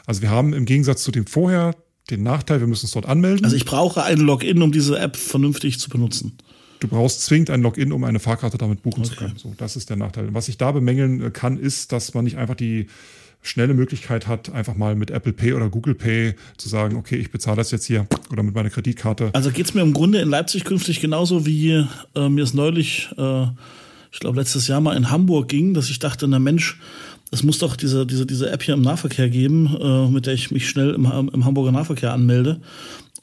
[0.07, 1.75] Also wir haben im Gegensatz zu dem vorher
[2.11, 3.45] den Nachteil, wir müssen uns dort anmelden.
[3.45, 6.37] Also ich brauche ein Login, um diese App vernünftig zu benutzen.
[6.81, 9.37] du brauchst zwingend ein Login, um eine Fahrkarte damit buchen zu können.
[9.37, 10.35] So, das ist der Nachteil.
[10.35, 12.89] Was ich da bemängeln äh, kann, ist, dass man nicht einfach die
[13.44, 17.30] schnelle Möglichkeit hat, einfach mal mit Apple Pay oder Google Pay zu sagen, okay, ich
[17.30, 19.30] bezahle das jetzt hier oder mit meiner Kreditkarte.
[19.35, 21.85] Also geht's mir im Grunde in Leipzig künftig genauso wie
[22.16, 23.46] äh, mir es neulich, äh,
[24.11, 26.78] ich glaube letztes Jahr mal in Hamburg ging, dass ich dachte, na Mensch,
[27.30, 30.50] es muss doch diese, diese, diese App hier im Nahverkehr geben, äh, mit der ich
[30.50, 32.61] mich schnell im, im Hamburger Nahverkehr anmelde.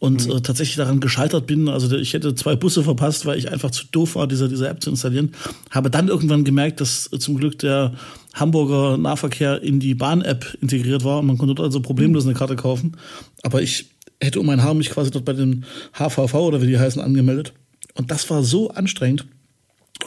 [0.01, 3.69] Und äh, tatsächlich daran gescheitert bin, also ich hätte zwei Busse verpasst, weil ich einfach
[3.69, 5.31] zu doof war, diese, diese App zu installieren.
[5.69, 7.93] Habe dann irgendwann gemerkt, dass äh, zum Glück der
[8.33, 12.55] Hamburger Nahverkehr in die Bahn-App integriert war und man konnte dort also problemlos eine Karte
[12.55, 12.97] kaufen.
[13.43, 16.79] Aber ich hätte um mein Haar mich quasi dort bei den HVV oder wie die
[16.79, 17.53] heißen angemeldet.
[17.93, 19.27] Und das war so anstrengend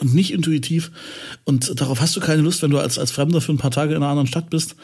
[0.01, 0.91] und nicht intuitiv.
[1.45, 3.95] Und darauf hast du keine Lust, wenn du als, als Fremder für ein paar Tage
[3.95, 4.75] in einer anderen Stadt bist.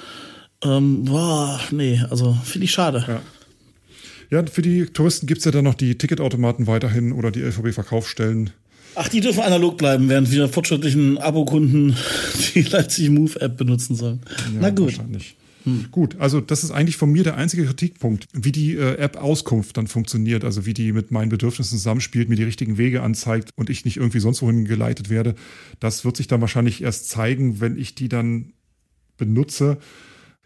[0.63, 3.03] Ähm, boah, nee, also finde ich schade.
[3.05, 3.21] Ja.
[4.31, 8.51] Ja, für die Touristen gibt's ja dann noch die Ticketautomaten weiterhin oder die LVB-Verkaufsstellen.
[8.95, 11.95] Ach, die dürfen analog bleiben, während wir fortschrittlichen Abokunden
[12.55, 14.21] die Leipzig Move App benutzen sollen.
[14.59, 14.97] Na gut.
[14.97, 15.35] Wahrscheinlich.
[15.91, 19.77] Gut, also das ist eigentlich von mir der einzige Kritikpunkt, wie die äh, App Auskunft
[19.77, 23.69] dann funktioniert, also wie die mit meinen Bedürfnissen zusammenspielt, mir die richtigen Wege anzeigt und
[23.69, 25.35] ich nicht irgendwie sonst wohin geleitet werde.
[25.79, 28.53] Das wird sich dann wahrscheinlich erst zeigen, wenn ich die dann
[29.17, 29.77] benutze.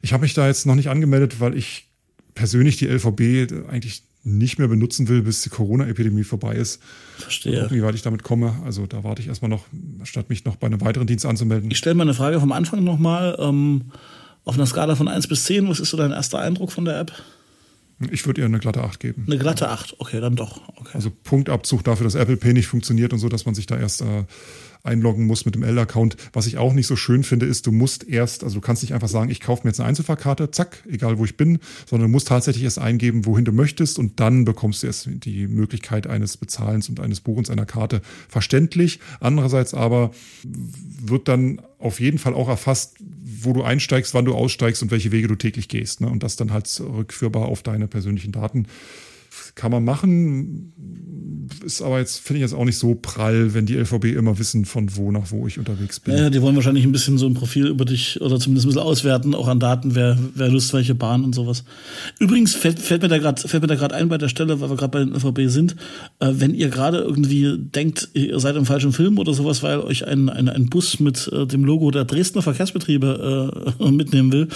[0.01, 1.87] Ich habe mich da jetzt noch nicht angemeldet, weil ich
[2.35, 6.81] persönlich die LVB eigentlich nicht mehr benutzen will, bis die Corona-Epidemie vorbei ist.
[7.17, 7.67] Verstehe.
[7.69, 8.55] Wie weit ich damit komme.
[8.65, 9.65] Also da warte ich erstmal noch,
[10.03, 11.69] statt mich noch bei einem weiteren Dienst anzumelden.
[11.69, 13.37] Ich stelle mal eine Frage vom Anfang nochmal.
[13.39, 13.91] Ähm,
[14.43, 16.99] auf einer Skala von 1 bis 10, was ist so dein erster Eindruck von der
[16.99, 17.11] App?
[18.11, 19.23] Ich würde ihr eine glatte 8 geben.
[19.25, 19.95] Eine glatte 8.
[19.99, 20.61] Okay, dann doch.
[20.75, 20.91] Okay.
[20.93, 24.01] Also Punktabzug dafür, dass Apple Pay nicht funktioniert und so, dass man sich da erst
[24.01, 24.25] äh,
[24.85, 26.17] einloggen musst mit dem L-Account.
[26.33, 28.93] Was ich auch nicht so schön finde, ist, du musst erst, also du kannst nicht
[28.93, 32.11] einfach sagen, ich kaufe mir jetzt eine Einzelfahrkarte, zack, egal wo ich bin, sondern du
[32.11, 36.37] musst tatsächlich erst eingeben, wohin du möchtest und dann bekommst du erst die Möglichkeit eines
[36.37, 38.01] Bezahlens und eines Buchens einer Karte.
[38.29, 38.99] Verständlich.
[39.19, 40.11] Andererseits aber
[40.43, 42.95] wird dann auf jeden Fall auch erfasst,
[43.41, 46.01] wo du einsteigst, wann du aussteigst und welche Wege du täglich gehst.
[46.01, 46.09] Ne?
[46.09, 48.67] Und das dann halt rückführbar auf deine persönlichen Daten
[49.55, 50.73] kann man machen,
[51.63, 54.65] ist aber jetzt, finde ich jetzt auch nicht so prall, wenn die LVB immer wissen,
[54.65, 56.17] von wo nach wo ich unterwegs bin.
[56.17, 58.81] Ja, die wollen wahrscheinlich ein bisschen so ein Profil über dich oder zumindest ein bisschen
[58.81, 61.63] auswerten, auch an Daten, wer, wer Lust, welche Bahn und sowas.
[62.19, 65.13] Übrigens fällt, fällt mir da gerade ein bei der Stelle, weil wir gerade bei den
[65.13, 65.75] LVB sind,
[66.19, 70.07] äh, wenn ihr gerade irgendwie denkt, ihr seid im falschen Film oder sowas, weil euch
[70.07, 74.47] ein, ein, ein Bus mit äh, dem Logo der Dresdner Verkehrsbetriebe äh, mitnehmen will,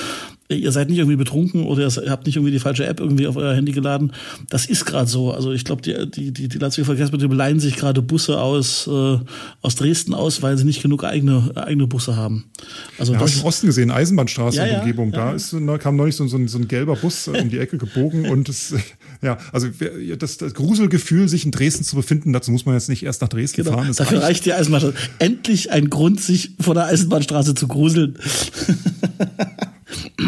[0.50, 3.36] ihr seid nicht irgendwie betrunken oder ihr habt nicht irgendwie die falsche App irgendwie auf
[3.36, 4.14] euer Handy geladen.
[4.50, 5.32] Das ist gerade so.
[5.32, 9.18] Also ich glaube, die, die, die, die Leipziger Verkehrsbetriebe leihen sich gerade Busse aus, äh,
[9.62, 12.46] aus Dresden aus, weil sie nicht genug eigene, eigene Busse haben.
[12.98, 15.12] Also ja, habe ich im Osten gesehen, Eisenbahnstraße ja, in Umgebung.
[15.12, 18.28] Ja, da ist, kam neulich so, so, so ein gelber Bus um die Ecke gebogen
[18.28, 18.74] und es,
[19.22, 19.68] ja, also
[20.18, 23.30] das, das Gruselgefühl, sich in Dresden zu befinden, dazu muss man jetzt nicht erst nach
[23.30, 23.94] Dresden genau, fahren.
[23.96, 24.30] Dafür reicht.
[24.30, 24.96] reicht die Eisenbahnstraße.
[25.20, 28.18] Endlich ein Grund, sich vor der Eisenbahnstraße zu gruseln.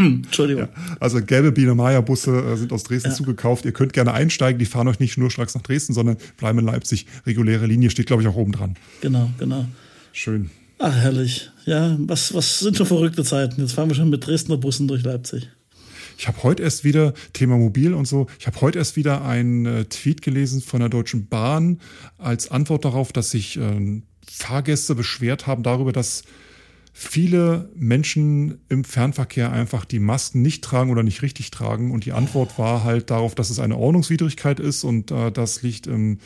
[0.25, 0.63] Entschuldigung.
[0.63, 3.15] Ja, also gelbe Biene Maya Busse äh, sind aus Dresden ja.
[3.15, 3.65] zugekauft.
[3.65, 4.59] Ihr könnt gerne einsteigen.
[4.59, 7.05] Die fahren euch nicht schnurstracks nach Dresden, sondern bleiben in Leipzig.
[7.25, 8.75] Reguläre Linie steht, glaube ich, auch oben dran.
[9.01, 9.65] Genau, genau.
[10.13, 10.49] Schön.
[10.79, 11.51] Ach, herrlich.
[11.65, 13.61] Ja, was, was sind schon verrückte Zeiten.
[13.61, 15.49] Jetzt fahren wir schon mit Dresdner Bussen durch Leipzig.
[16.17, 19.65] Ich habe heute erst wieder, Thema Mobil und so, ich habe heute erst wieder einen
[19.65, 21.79] äh, Tweet gelesen von der Deutschen Bahn
[22.17, 26.23] als Antwort darauf, dass sich äh, Fahrgäste beschwert haben darüber, dass
[26.93, 31.91] viele Menschen im Fernverkehr einfach die Masken nicht tragen oder nicht richtig tragen.
[31.91, 35.87] Und die Antwort war halt darauf, dass es eine Ordnungswidrigkeit ist und äh, das liegt
[35.87, 36.19] im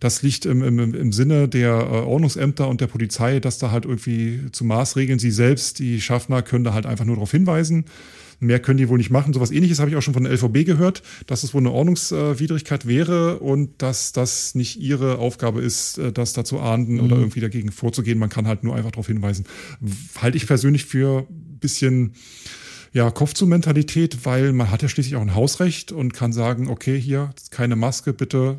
[0.00, 3.84] das liegt im, im, im Sinne der äh, Ordnungsämter und der Polizei, dass da halt
[3.84, 7.84] irgendwie zu Maßregeln sie selbst, die Schaffner, können da halt einfach nur darauf hinweisen.
[8.42, 9.32] Mehr können die wohl nicht machen.
[9.32, 12.88] Sowas ähnliches habe ich auch schon von der LVB gehört, dass es wohl eine Ordnungswidrigkeit
[12.88, 17.04] wäre und dass das nicht ihre Aufgabe ist, äh, das da zu ahnden mhm.
[17.04, 18.18] oder irgendwie dagegen vorzugehen.
[18.18, 19.46] Man kann halt nur einfach darauf hinweisen.
[20.20, 22.14] Halte ich persönlich für ein bisschen
[22.92, 26.68] ja, Kopf zu Mentalität, weil man hat ja schließlich auch ein Hausrecht und kann sagen,
[26.68, 28.58] okay, hier keine Maske, bitte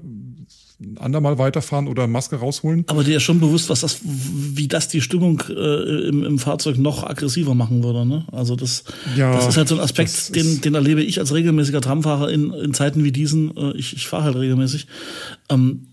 [0.97, 2.83] andermal weiterfahren oder Maske rausholen.
[2.87, 6.77] Aber dir ist schon bewusst, was das, wie das die Stimmung äh, im, im Fahrzeug
[6.77, 8.05] noch aggressiver machen würde.
[8.05, 8.25] Ne?
[8.31, 8.83] Also das,
[9.15, 12.51] ja, das ist halt so ein Aspekt, den, den erlebe ich als regelmäßiger Tramfahrer in,
[12.51, 13.55] in Zeiten wie diesen.
[13.55, 14.87] Äh, ich, ich fahre halt regelmäßig.
[15.49, 15.87] Ähm,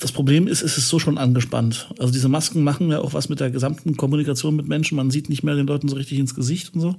[0.00, 1.88] das Problem ist, es ist so schon angespannt.
[1.98, 4.96] Also diese Masken machen ja auch was mit der gesamten Kommunikation mit Menschen.
[4.96, 6.96] Man sieht nicht mehr den Leuten so richtig ins Gesicht und so.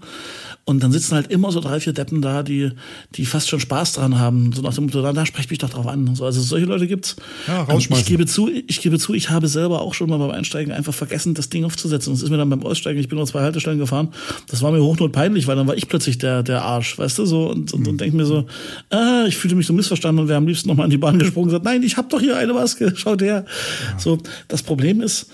[0.66, 2.72] Und dann sitzen halt immer so drei, vier Deppen da, die,
[3.16, 4.54] die fast schon Spaß dran haben.
[4.54, 6.16] So nach dem Motto, da, da sprecht mich doch drauf an.
[6.16, 7.16] So, also solche Leute gibt's.
[7.48, 7.68] Ja.
[7.78, 10.94] Ich gebe zu, ich gebe zu, ich habe selber auch schon mal beim Einsteigen einfach
[10.94, 12.12] vergessen, das Ding aufzusetzen.
[12.12, 14.10] Und es ist mir dann beim Aussteigen, ich bin nur zwei Haltestellen gefahren.
[14.48, 17.50] Das war mir hochnotpeinlich, weil dann war ich plötzlich der, der Arsch, weißt du, so.
[17.50, 17.98] Und, und, und mhm.
[17.98, 18.46] denke mir so,
[18.90, 21.46] ah, ich fühle mich so missverstanden und wäre am liebsten nochmal an die Bahn gesprungen
[21.46, 23.46] und gesagt, nein, ich habe doch hier eine Maske, schaut her.
[23.48, 24.00] Ja.
[24.00, 25.28] So, das Problem ist,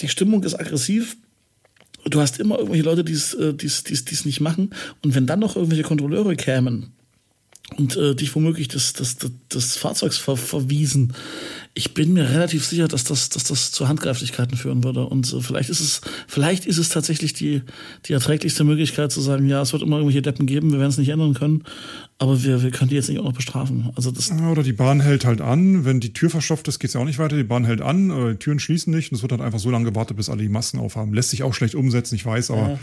[0.00, 1.16] die Stimmung ist aggressiv.
[2.04, 4.70] Du hast immer irgendwelche Leute, die es äh, nicht machen.
[5.02, 6.92] Und wenn dann noch irgendwelche Kontrolleure kämen,
[7.76, 11.12] und äh, dich womöglich des, des, des, des Fahrzeugs ver, verwiesen.
[11.78, 15.06] Ich bin mir relativ sicher, dass das, dass das zu Handgreiflichkeiten führen würde.
[15.06, 17.62] Und äh, vielleicht ist es, vielleicht ist es tatsächlich die,
[18.06, 20.98] die erträglichste Möglichkeit zu sagen, ja, es wird immer irgendwelche Deppen geben, wir werden es
[20.98, 21.62] nicht ändern können,
[22.18, 23.90] aber wir, wir können die jetzt nicht auch noch bestrafen.
[23.94, 26.94] Also das oder die Bahn hält halt an, wenn die Tür verstopft ist, geht es
[26.94, 27.36] ja auch nicht weiter.
[27.36, 29.70] Die Bahn hält an, äh, die Türen schließen nicht und es wird halt einfach so
[29.70, 31.14] lange gewartet, bis alle die Masken aufhaben.
[31.14, 32.70] Lässt sich auch schlecht umsetzen, ich weiß, aber.
[32.70, 32.78] Ja.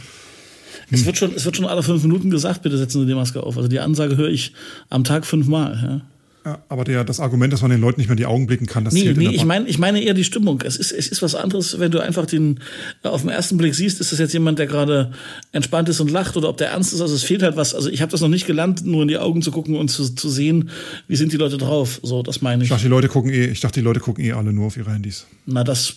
[0.89, 3.43] Es wird schon, es wird schon alle fünf Minuten gesagt, bitte setzen Sie die Maske
[3.43, 3.58] auf.
[3.58, 4.53] Also die Ansage höre ich
[4.89, 5.81] am Tag fünfmal.
[5.84, 6.14] Ja.
[6.45, 8.67] Ja, aber der, das Argument, dass man den Leuten nicht mehr in die Augen blicken
[8.67, 10.62] kann, das nee, zählt nee, ich meine, ich meine eher die Stimmung.
[10.63, 12.60] Es ist, es ist was anderes, wenn du einfach den
[13.03, 15.12] äh, auf den ersten Blick siehst, ist das jetzt jemand, der gerade
[15.53, 17.01] entspannt ist und lacht oder ob der ernst ist.
[17.01, 17.73] Also es fehlt halt was.
[17.73, 20.13] Also ich habe das noch nicht gelernt, nur in die Augen zu gucken und zu,
[20.13, 20.69] zu sehen,
[21.08, 21.99] wie sind die Leute drauf.
[22.03, 22.67] So, das meine ich.
[22.67, 24.77] Ich dachte, die Leute gucken eh, ich dachte, die Leute gucken eh alle nur auf
[24.77, 25.25] ihre Handys.
[25.47, 25.95] Na, das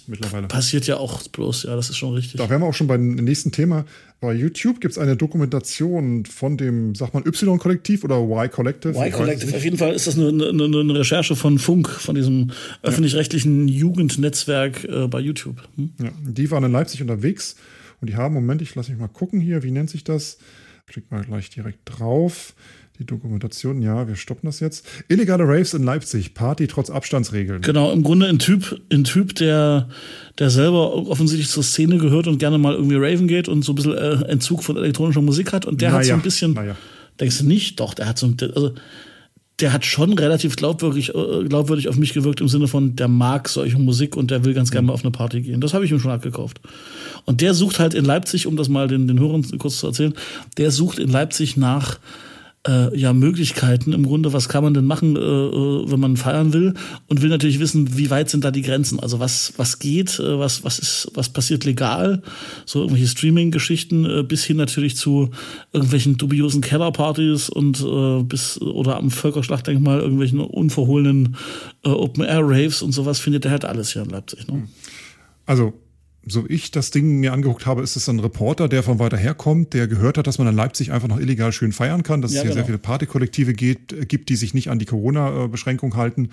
[0.49, 2.39] passiert ja auch bloß, ja, das ist schon richtig.
[2.39, 3.85] Da wären wir auch schon beim nächsten Thema.
[4.21, 8.99] Bei YouTube gibt es eine Dokumentation von dem, sag mal, Y-Kollektiv oder Y-Collective.
[8.99, 12.51] Y-Collective, auf jeden Fall ist das eine, eine, eine, Recherche von Funk, von diesem
[12.83, 15.63] öffentlich-rechtlichen Jugendnetzwerk äh, bei YouTube.
[15.77, 15.93] Hm?
[16.03, 17.55] Ja, die waren in Leipzig unterwegs
[18.01, 20.39] und die haben, Moment, ich lasse mich mal gucken hier, wie nennt sich das?
[20.89, 22.55] Klick mal gleich direkt drauf.
[22.99, 24.85] Die Dokumentation, ja, wir stoppen das jetzt.
[25.07, 27.63] Illegale Raves in Leipzig, Party trotz Abstandsregeln.
[27.63, 29.89] Genau, im Grunde ein Typ, ein Typ, der,
[30.41, 33.75] der selber offensichtlich zur Szene gehört und gerne mal irgendwie raven geht und so ein
[33.77, 35.65] bisschen äh, Entzug von elektronischer Musik hat.
[35.65, 36.75] Und der naja, hat so ein bisschen, naja.
[37.21, 37.79] denkst du nicht?
[37.79, 38.75] Doch, der hat so ein, also
[39.61, 43.49] der hat schon relativ glaubwürdig, äh, glaubwürdig auf mich gewirkt im Sinne von, der mag
[43.49, 45.61] solche Musik und der will ganz gerne mal auf eine Party gehen.
[45.61, 46.61] Das habe ich ihm schon abgekauft.
[47.27, 50.15] Und der sucht halt in Leipzig, um das mal den, den Hörern kurz zu erzählen,
[50.57, 52.01] der sucht in Leipzig nach
[52.67, 56.53] äh, ja Möglichkeiten im Grunde, was kann man denn machen, äh, äh, wenn man feiern
[56.53, 56.75] will
[57.07, 60.39] und will natürlich wissen, wie weit sind da die Grenzen, also was was geht, äh,
[60.39, 62.23] was was ist was passiert legal,
[62.67, 65.31] so irgendwelche Streaming-Geschichten äh, bis hin natürlich zu
[65.73, 71.37] irgendwelchen dubiosen Kellerpartys und äh, bis oder am Völkerschlachtdenkmal irgendwelchen unverhohlenen
[71.85, 74.49] äh, Open Air Raves und sowas findet er halt alles hier in Leipzig.
[74.49, 74.69] Ne?
[75.47, 75.75] Also
[76.27, 79.35] so ich das Ding mir angeguckt habe, ist es ein Reporter, der von weiter her
[79.35, 82.33] kommt, der gehört hat, dass man in Leipzig einfach noch illegal schön feiern kann, dass
[82.33, 82.55] ja, es hier genau.
[82.57, 86.31] sehr viele Partykollektive geht, gibt, die sich nicht an die Corona-Beschränkung halten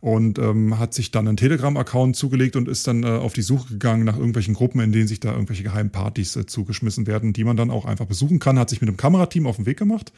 [0.00, 3.74] und ähm, hat sich dann einen Telegram-Account zugelegt und ist dann äh, auf die Suche
[3.74, 7.44] gegangen nach irgendwelchen Gruppen, in denen sich da irgendwelche geheimen Partys äh, zugeschmissen werden, die
[7.44, 10.12] man dann auch einfach besuchen kann, hat sich mit einem Kamerateam auf den Weg gemacht.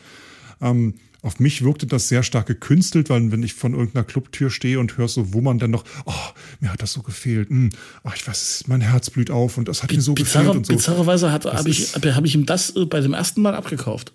[0.61, 4.81] Ähm, auf mich wirkte das sehr stark gekünstelt, weil wenn ich von irgendeiner Clubtür stehe
[4.81, 6.13] und höre so, wo man dann noch, oh,
[6.59, 7.71] mir hat das so gefehlt, hm,
[8.03, 10.67] ach, ich weiß, mein Herz blüht auf und das hat mir so Bizarre, gefehlt und
[10.67, 10.73] so.
[10.73, 14.13] Bizarrerweise habe ich, hab ich ihm das äh, bei dem ersten Mal abgekauft.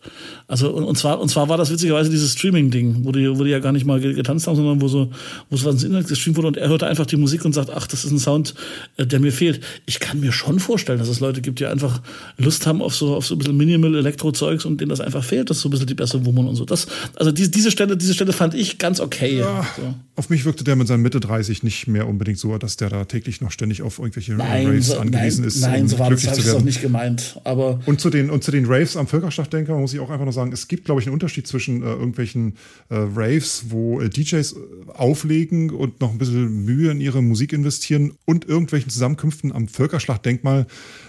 [0.48, 3.52] Also und, und zwar und zwar war das witzigerweise dieses Streaming-Ding, wo die, wo die
[3.52, 5.10] ja gar nicht mal getanzt haben, sondern wo so,
[5.50, 7.70] wo es was ins Internet gestreamt wurde und er hörte einfach die Musik und sagt,
[7.70, 8.54] ach, das ist ein Sound,
[8.98, 9.62] äh, der mir fehlt.
[9.86, 12.02] Ich kann mir schon vorstellen, dass es Leute gibt, die einfach
[12.38, 15.50] Lust haben auf so auf so ein bisschen Minimal Elektro-Zeugs und denen das einfach fehlt,
[15.50, 16.66] das ist so ein bisschen die bessere Wummern und so.
[16.66, 19.40] Das, also diese, diese Stelle, diese Stelle fand ich ganz okay.
[19.40, 19.94] Ja, so.
[20.18, 23.06] Auf mich wirkte der mit seinem Mitte 30 nicht mehr unbedingt so, dass der da
[23.06, 25.62] täglich noch ständig auf irgendwelche nein, Raves so, angewiesen nein, ist.
[25.62, 27.40] Nein, um so war das, habe ich es auch nicht gemeint.
[27.44, 30.32] Aber und zu den, und zu den Raves am Völkerschlachtdenker muss ich auch einfach noch
[30.32, 32.54] sagen, es gibt, glaube ich, einen Unterschied zwischen äh, irgendwelchen
[32.90, 34.56] äh, Raves, wo äh, DJs äh,
[34.94, 40.66] auflegen und noch ein bisschen Mühe in ihre Musik investieren und irgendwelchen Zusammenkünften am Völkerschlachtdenkmal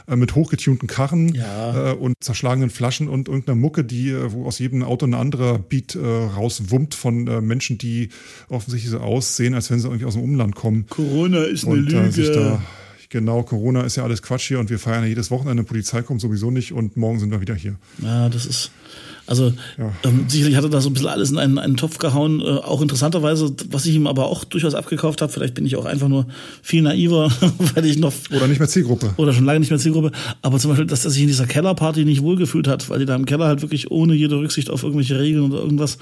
[0.07, 1.93] äh, mit hochgetunten Karren ja.
[1.93, 5.15] Äh, und zerschlagenen Flaschen und irgendeiner Mucke, die, wo aus jedem Auto ein
[5.79, 8.11] anderer Beat rauswummt von Menschen, die
[8.49, 10.87] offensichtlich so aussehen, als wenn sie irgendwie aus dem Umland kommen.
[10.89, 12.33] Corona ist eine und, Lüge.
[12.33, 12.63] Da,
[13.09, 15.65] genau, Corona ist ja alles Quatsch hier und wir feiern ja jedes Wochenende.
[15.65, 17.77] Polizei kommt sowieso nicht und morgen sind wir wieder hier.
[18.03, 18.71] Ja, das ist.
[19.29, 19.93] Also ja.
[20.05, 22.41] ähm, sicherlich hat er da so ein bisschen alles in einen, einen Topf gehauen.
[22.41, 25.85] Äh, auch interessanterweise, was ich ihm aber auch durchaus abgekauft habe, vielleicht bin ich auch
[25.85, 26.27] einfach nur
[26.63, 27.31] viel naiver,
[27.75, 28.13] weil ich noch.
[28.35, 29.13] Oder nicht mehr Zielgruppe.
[29.19, 30.13] Oder schon lange nicht mehr Zielgruppe.
[30.41, 33.15] Aber zum Beispiel, dass er sich in dieser Kellerparty nicht wohlgefühlt hat, weil die da
[33.15, 35.99] im Keller halt wirklich ohne jede Rücksicht auf irgendwelche Regeln oder irgendwas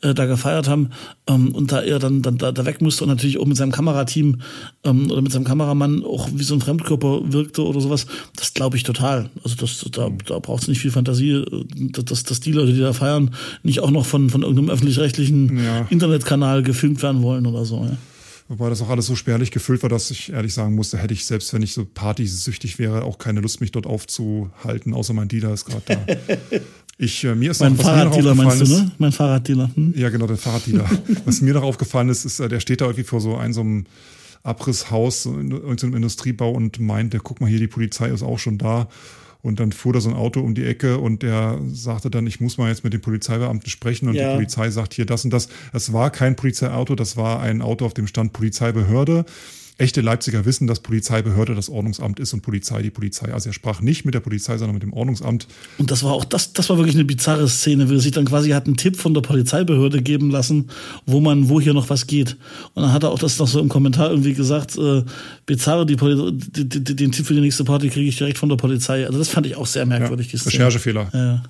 [0.00, 0.90] äh, da gefeiert haben.
[1.28, 3.72] Ähm, und da er dann, dann da, da weg musste und natürlich auch mit seinem
[3.72, 4.40] Kamerateam
[4.84, 8.76] ähm, oder mit seinem Kameramann auch wie so ein Fremdkörper wirkte oder sowas, das glaube
[8.78, 9.28] ich total.
[9.44, 11.64] Also das, da, da braucht es nicht viel Fantasie, äh,
[12.04, 15.62] dass, dass die Leute Leute, die da feiern, nicht auch noch von, von irgendeinem öffentlich-rechtlichen
[15.62, 15.86] ja.
[15.90, 17.84] Internetkanal gefilmt werden wollen oder so.
[17.84, 17.96] Ja.
[18.48, 21.24] Wobei das auch alles so spärlich gefüllt war, dass ich ehrlich sagen musste, hätte ich
[21.24, 25.52] selbst, wenn ich so partysüchtig wäre, auch keine Lust, mich dort aufzuhalten, außer mein Dealer
[25.52, 25.98] ist gerade da.
[27.02, 28.90] Ich, äh, mir ist mein Fahrraddealer meinst du, ne?
[28.98, 29.70] Mein Fahrraddealer.
[29.74, 29.94] Hm?
[29.96, 30.86] Ja, genau, der Fahrraddealer.
[31.24, 33.62] was mir noch aufgefallen ist, ist, äh, der steht da irgendwie vor so einem, so
[33.62, 33.86] einem
[34.42, 38.10] Abrisshaus, so in, in so einem Industriebau und meint, der guck mal hier, die Polizei
[38.10, 38.88] ist auch schon da.
[39.42, 42.40] Und dann fuhr da so ein Auto um die Ecke und der sagte dann, ich
[42.40, 44.08] muss mal jetzt mit dem Polizeibeamten sprechen.
[44.08, 44.30] Und ja.
[44.30, 45.48] die Polizei sagt hier das und das.
[45.72, 49.24] Es war kein Polizeiauto, das war ein Auto, auf dem stand Polizeibehörde
[49.80, 53.32] echte Leipziger wissen, dass Polizeibehörde das Ordnungsamt ist und Polizei die Polizei.
[53.32, 55.46] Also er sprach nicht mit der Polizei, sondern mit dem Ordnungsamt.
[55.78, 58.26] Und das war auch, das, das war wirklich eine bizarre Szene, wie er sich dann
[58.26, 60.70] quasi hat einen Tipp von der Polizeibehörde geben lassen,
[61.06, 62.36] wo man, wo hier noch was geht.
[62.74, 65.02] Und dann hat er auch das noch so im Kommentar irgendwie gesagt, äh,
[65.46, 68.48] bizarre, die, Poli die, die, den Tipp für die nächste Party kriege ich direkt von
[68.48, 69.06] der Polizei.
[69.06, 70.32] Also das fand ich auch sehr merkwürdig.
[70.32, 71.10] Ja, Recherchefehler.
[71.12, 71.42] Ja.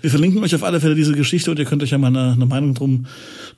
[0.00, 2.32] Wir verlinken euch auf alle Fälle diese Geschichte und ihr könnt euch ja mal eine,
[2.32, 3.06] eine, Meinung drum,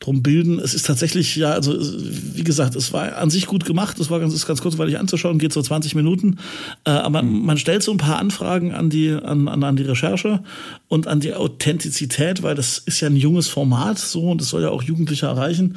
[0.00, 0.58] drum bilden.
[0.58, 3.98] Es ist tatsächlich, ja, also wie gesagt, es war an sich gut gemacht.
[3.98, 6.38] Es war ganz, ist ganz kurzweilig anzuschauen, geht so 20 Minuten.
[6.84, 7.46] Äh, aber mhm.
[7.46, 10.42] man stellt so ein paar Anfragen an die, an, an, an die Recherche
[10.88, 14.62] und an die Authentizität, weil das ist ja ein junges Format so und es soll
[14.62, 15.76] ja auch Jugendliche erreichen.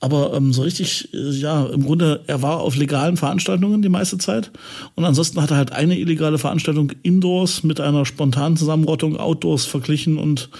[0.00, 4.18] Aber ähm, so richtig, äh, ja, im Grunde, er war auf legalen Veranstaltungen die meiste
[4.18, 4.52] Zeit.
[4.94, 10.18] Und ansonsten hat er halt eine illegale Veranstaltung indoors mit einer spontanen Zusammenrottung outdoors verglichen
[10.18, 10.50] und,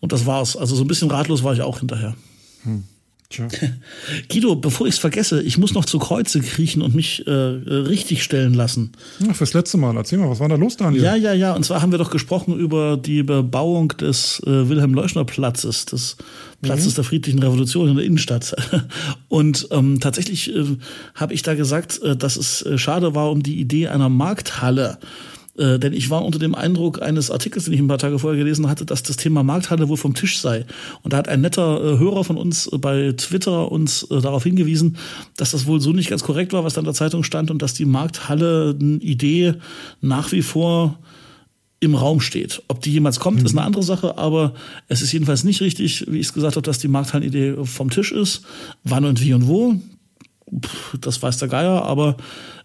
[0.00, 0.56] und das war's.
[0.56, 2.16] Also so ein bisschen ratlos war ich auch hinterher.
[2.64, 2.84] Hm.
[3.30, 3.46] Tja.
[4.28, 8.24] Guido, bevor ich es vergesse, ich muss noch zu Kreuze kriechen und mich äh, richtig
[8.24, 8.90] stellen lassen.
[9.20, 9.96] Ja, fürs letzte Mal.
[9.96, 11.04] Erzähl mal, was war da los, Daniel?
[11.04, 11.54] Ja, ja, ja.
[11.54, 16.16] Und zwar haben wir doch gesprochen über die Bebauung des äh, Wilhelm-Leuschner-Platzes, des
[16.60, 16.94] Platzes mhm.
[16.96, 18.56] der friedlichen Revolution in der Innenstadt.
[19.28, 20.64] Und ähm, tatsächlich äh,
[21.14, 24.98] habe ich da gesagt, äh, dass es äh, schade war um die Idee einer Markthalle.
[25.60, 28.38] Äh, denn ich war unter dem Eindruck eines Artikels, den ich ein paar Tage vorher
[28.38, 30.64] gelesen hatte, dass das Thema Markthalle wohl vom Tisch sei.
[31.02, 34.44] Und da hat ein netter äh, Hörer von uns äh, bei Twitter uns äh, darauf
[34.44, 34.96] hingewiesen,
[35.36, 37.60] dass das wohl so nicht ganz korrekt war, was da in der Zeitung stand und
[37.60, 39.54] dass die Markthalle-Idee
[40.00, 40.98] nach wie vor
[41.80, 42.62] im Raum steht.
[42.68, 43.46] Ob die jemals kommt, mhm.
[43.46, 44.54] ist eine andere Sache, aber
[44.88, 48.12] es ist jedenfalls nicht richtig, wie ich es gesagt habe, dass die Markthallenidee vom Tisch
[48.12, 48.42] ist.
[48.84, 49.76] Wann und wie und wo,
[51.00, 52.16] das weiß der Geier, aber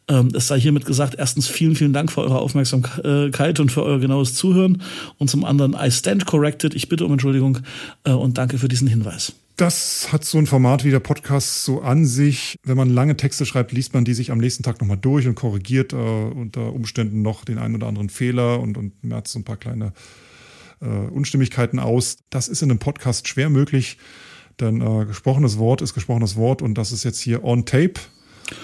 [0.08, 4.00] ähm, es sei hiermit gesagt, erstens vielen, vielen Dank für eure Aufmerksamkeit und für euer
[4.00, 4.82] genaues Zuhören.
[5.18, 7.60] Und zum anderen, I stand corrected, ich bitte um Entschuldigung
[8.04, 9.34] äh, und danke für diesen Hinweis.
[9.58, 12.58] Das hat so ein Format wie der Podcast so an sich.
[12.64, 15.36] Wenn man lange Texte schreibt, liest man die sich am nächsten Tag nochmal durch und
[15.36, 19.46] korrigiert äh, unter Umständen noch den einen oder anderen Fehler und, und merzt so ein
[19.46, 19.94] paar kleine
[20.82, 22.18] äh, Unstimmigkeiten aus.
[22.30, 23.98] Das ist in einem Podcast schwer möglich,
[24.60, 27.94] denn äh, gesprochenes Wort ist gesprochenes Wort und das ist jetzt hier on tape.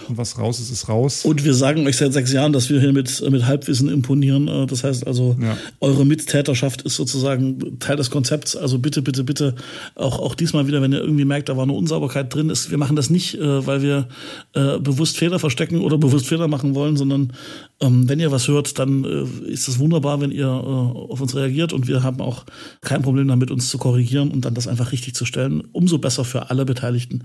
[0.08, 1.26] Und was raus ist, ist raus.
[1.26, 4.48] Und wir sagen euch seit sechs Jahren, dass wir hier mit, mit Halbwissen imponieren.
[4.48, 5.58] Äh, das heißt also, ja.
[5.80, 8.56] eure Mittäterschaft ist sozusagen Teil des Konzepts.
[8.56, 9.56] Also bitte, bitte, bitte,
[9.96, 12.72] auch, auch diesmal wieder, wenn ihr irgendwie merkt, da war eine Unsauberkeit drin ist.
[12.72, 14.08] Wir machen das nicht, äh, weil wir
[14.54, 17.34] äh, bewusst Fehler verstecken oder bewusst Fehler machen wollen, sondern
[17.80, 19.04] ähm, wenn ihr was hört, dann
[19.46, 21.74] ist es wunderbar, wenn ihr auf uns reagiert.
[21.74, 22.46] Und wir haben auch
[22.82, 25.64] kein Problem damit, uns zu korrigieren und dann das einfach richtig zu stellen.
[25.72, 27.24] Umso besser für alle Beteiligten,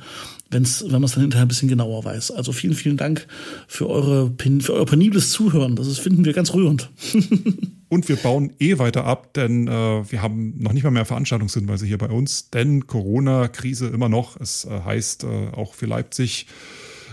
[0.50, 2.30] wenn's, wenn man es dann hinterher ein bisschen genauer weiß.
[2.30, 3.26] Also vielen, vielen Dank
[3.66, 5.76] für, eure, für euer penibles Zuhören.
[5.76, 6.90] Das ist, finden wir ganz rührend.
[7.88, 11.86] Und wir bauen eh weiter ab, denn äh, wir haben noch nicht mal mehr Veranstaltungshinweise
[11.86, 14.40] hier bei uns, denn Corona-Krise immer noch.
[14.40, 16.48] Es äh, heißt äh, auch für Leipzig,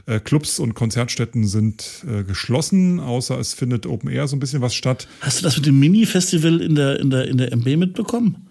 [0.06, 4.62] äh, Clubs und Konzertstätten sind äh, geschlossen, außer es findet Open Air so ein bisschen
[4.62, 5.08] was statt.
[5.22, 8.48] Hast du das mit dem Mini-Festival in der, in, der, in der MB mitbekommen?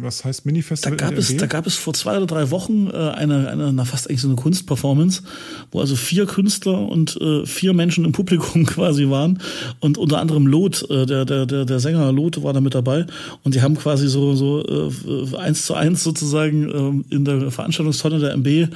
[0.00, 0.96] Was heißt Mini-Festival?
[0.96, 3.84] Da gab, es, da gab es vor zwei oder drei Wochen äh, eine, eine, na,
[3.84, 5.22] fast eigentlich so eine Kunstperformance,
[5.70, 9.40] wo also vier Künstler und äh, vier Menschen im Publikum quasi waren.
[9.80, 13.06] Und unter anderem Lot, äh, der, der, der, der Sänger Lot war da mit dabei.
[13.42, 18.18] Und die haben quasi so, so äh, eins zu eins sozusagen äh, in der Veranstaltungstonne
[18.18, 18.68] der MB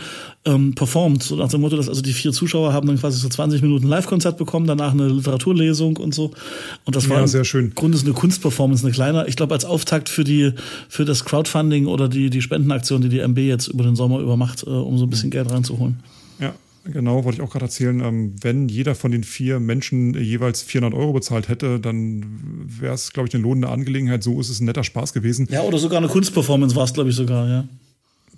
[0.44, 1.22] ähm, performt.
[1.22, 3.86] So nach dem Motto, dass also die vier Zuschauer haben dann quasi so 20 Minuten
[3.86, 6.32] Live-Konzert bekommen, danach eine Literaturlesung und so.
[6.84, 7.66] Und das war ja, sehr schön.
[7.66, 9.26] im Grunde eine Kunstperformance, eine kleine.
[9.28, 10.52] Ich glaube, als Auftakt für die,
[10.88, 14.36] für das Crowdfunding oder die, die Spendenaktion, die die MB jetzt über den Sommer über
[14.36, 16.00] macht, äh, um so ein bisschen Geld reinzuholen.
[16.40, 16.54] Ja,
[16.90, 18.00] Genau, wollte ich auch gerade erzählen.
[18.00, 22.24] Ähm, wenn jeder von den vier Menschen jeweils 400 Euro bezahlt hätte, dann
[22.66, 24.22] wäre es, glaube ich, eine lohnende Angelegenheit.
[24.22, 25.46] So ist es ein netter Spaß gewesen.
[25.50, 27.64] Ja, oder sogar eine Kunstperformance war es, glaube ich, sogar, ja.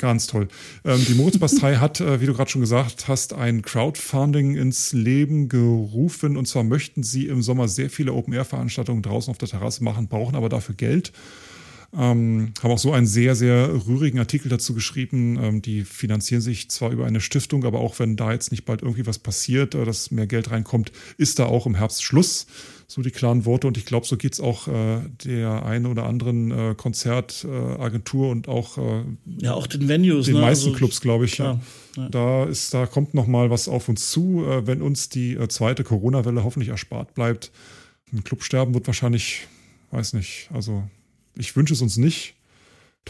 [0.01, 0.49] Ganz toll.
[0.83, 5.51] Ähm, die Moritzbastei hat, äh, wie du gerade schon gesagt hast, ein Crowdfunding ins Leben
[5.51, 6.39] gerufen.
[6.39, 10.37] Und zwar möchten sie im Sommer sehr viele Open-Air-Veranstaltungen draußen auf der Terrasse machen, brauchen
[10.37, 11.13] aber dafür Geld.
[11.93, 15.39] Ähm, haben auch so einen sehr, sehr rührigen Artikel dazu geschrieben.
[15.39, 18.81] Ähm, die finanzieren sich zwar über eine Stiftung, aber auch wenn da jetzt nicht bald
[18.81, 22.47] irgendwie was passiert, äh, dass mehr Geld reinkommt, ist da auch im Herbst Schluss.
[22.90, 23.68] So die klaren Worte.
[23.68, 28.31] Und ich glaube, so geht es auch äh, der einen oder anderen äh, Konzertagentur äh,
[28.33, 29.05] und auch äh,
[29.38, 30.40] ja auch den Venues, den ne?
[30.40, 31.38] meisten also, Clubs, glaube ich.
[31.38, 31.61] Ja.
[31.96, 32.09] Ja.
[32.09, 35.85] Da ist, da kommt noch mal was auf uns zu, äh, wenn uns die zweite
[35.85, 37.53] Corona-Welle hoffentlich erspart bleibt.
[38.12, 39.46] Ein Clubsterben wird wahrscheinlich,
[39.92, 40.83] weiß nicht, also
[41.37, 42.35] ich wünsche es uns nicht.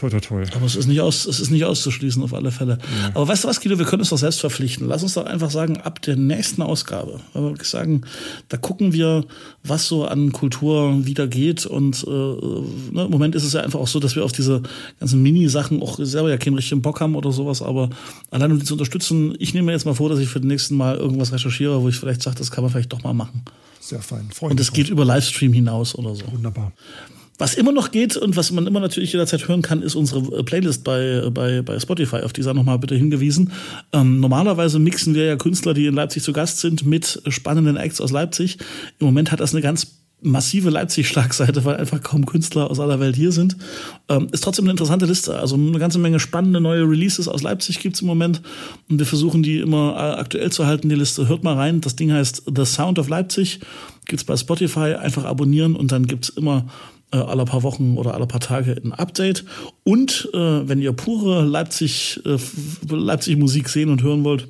[0.01, 0.43] Toi, toi, toi.
[0.55, 2.79] Aber es ist nicht, aus, es ist nicht auszuschließen, auf alle Fälle.
[2.79, 3.11] Ja.
[3.13, 4.87] Aber weißt du was, Guido, wir können uns doch selbst verpflichten.
[4.87, 8.01] Lass uns doch einfach sagen, ab der nächsten Ausgabe, weil wir sagen,
[8.49, 9.25] da gucken wir,
[9.63, 11.67] was so an Kultur wieder geht.
[11.67, 14.63] Und äh, ne, im Moment ist es ja einfach auch so, dass wir auf diese
[14.99, 17.61] ganzen Mini-Sachen auch selber ja keinen richtigen Bock haben oder sowas.
[17.61, 17.91] Aber
[18.31, 20.47] allein um die zu unterstützen, ich nehme mir jetzt mal vor, dass ich für den
[20.47, 23.43] nächsten Mal irgendwas recherchiere, wo ich vielleicht sage, das kann man vielleicht doch mal machen.
[23.79, 24.31] Sehr fein.
[24.33, 26.23] Freund und es geht über Livestream hinaus oder so.
[26.31, 26.71] Wunderbar.
[27.41, 30.43] Was immer noch geht und was man immer natürlich jederzeit hören kann, ist unsere äh,
[30.43, 32.17] Playlist bei, bei, bei Spotify.
[32.17, 33.51] Auf die sei nochmal bitte hingewiesen.
[33.93, 37.99] Ähm, normalerweise mixen wir ja Künstler, die in Leipzig zu Gast sind, mit spannenden Acts
[37.99, 38.59] aus Leipzig.
[38.99, 39.87] Im Moment hat das eine ganz
[40.21, 43.57] massive Leipzig-Schlagseite, weil einfach kaum Künstler aus aller Welt hier sind.
[44.07, 45.39] Ähm, ist trotzdem eine interessante Liste.
[45.39, 48.43] Also eine ganze Menge spannende neue Releases aus Leipzig gibt's im Moment.
[48.87, 51.27] Und wir versuchen die immer äh, aktuell zu halten, die Liste.
[51.27, 51.81] Hört mal rein.
[51.81, 53.61] Das Ding heißt The Sound of Leipzig.
[54.05, 54.93] Gibt's bei Spotify.
[54.93, 56.67] Einfach abonnieren und dann gibt's immer
[57.11, 59.45] äh, alle paar Wochen oder alle paar Tage ein Update.
[59.83, 62.37] Und äh, wenn ihr pure Leipzig, äh,
[62.89, 64.47] Leipzig Musik sehen und hören wollt,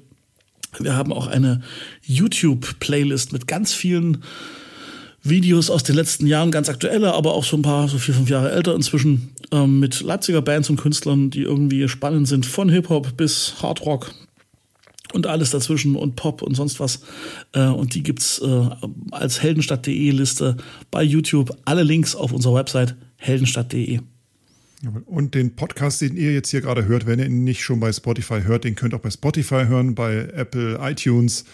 [0.79, 1.61] wir haben auch eine
[2.03, 4.23] YouTube-Playlist mit ganz vielen
[5.23, 8.29] Videos aus den letzten Jahren, ganz aktuelle, aber auch so ein paar, so vier, fünf
[8.29, 13.17] Jahre älter inzwischen, ähm, mit Leipziger Bands und Künstlern, die irgendwie spannend sind, von Hip-Hop
[13.17, 14.13] bis Hard-Rock
[15.13, 17.01] und alles dazwischen und Pop und sonst was.
[17.53, 18.69] Äh, und die gibt's äh,
[19.11, 20.57] als heldenstadt.de Liste
[20.89, 21.57] bei YouTube.
[21.65, 23.99] Alle Links auf unserer Website heldenstadt.de.
[25.05, 27.93] Und den Podcast, den ihr jetzt hier gerade hört, wenn ihr ihn nicht schon bei
[27.93, 31.45] Spotify hört, den könnt ihr auch bei Spotify hören, bei Apple iTunes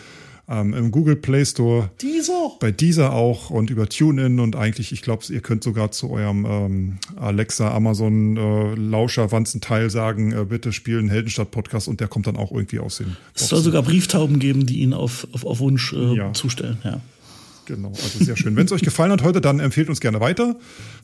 [0.50, 1.90] ähm, im Google Play Store.
[2.02, 2.52] Dieser.
[2.60, 6.46] Bei dieser auch und über TuneIn und eigentlich, ich glaube, ihr könnt sogar zu eurem
[6.46, 12.52] ähm, Alexa, Amazon äh, Lauscher-Wanzenteil sagen, äh, bitte spielen Heldenstadt-Podcast und der kommt dann auch
[12.52, 16.16] irgendwie aus den Es soll sogar Brieftauben geben, die ihn auf, auf, auf Wunsch äh,
[16.16, 16.34] ja.
[16.34, 17.02] zustellen, ja.
[17.66, 18.56] Genau, also sehr schön.
[18.56, 20.56] Wenn es euch gefallen hat heute, dann empfehlt uns gerne weiter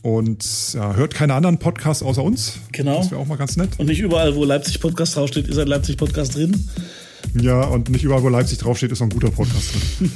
[0.02, 2.60] und ja, hört keine anderen Podcasts außer uns.
[2.72, 3.00] Genau.
[3.00, 3.72] Das wäre auch mal ganz nett.
[3.78, 6.70] Und nicht überall, wo Leipzig Podcast draufsteht, ist ein Leipzig Podcast drin.
[7.40, 10.12] Ja, und nicht überall, wo Leipzig draufsteht, ist noch ein guter Podcast drin.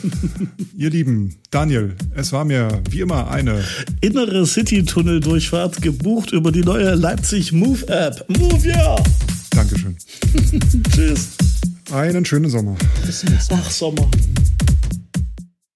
[0.77, 3.63] Ihr Lieben, Daniel, es war mir wie immer eine
[4.01, 8.23] innere City-Tunnel-Durchfahrt gebucht über die neue Leipzig Move App.
[8.29, 8.95] Move ja!
[9.51, 9.97] Dankeschön.
[10.93, 11.29] Tschüss.
[11.91, 12.75] Einen schönen Sommer.
[13.05, 13.63] Bis zum nächsten Mal.
[13.65, 14.09] Ach, Sommer.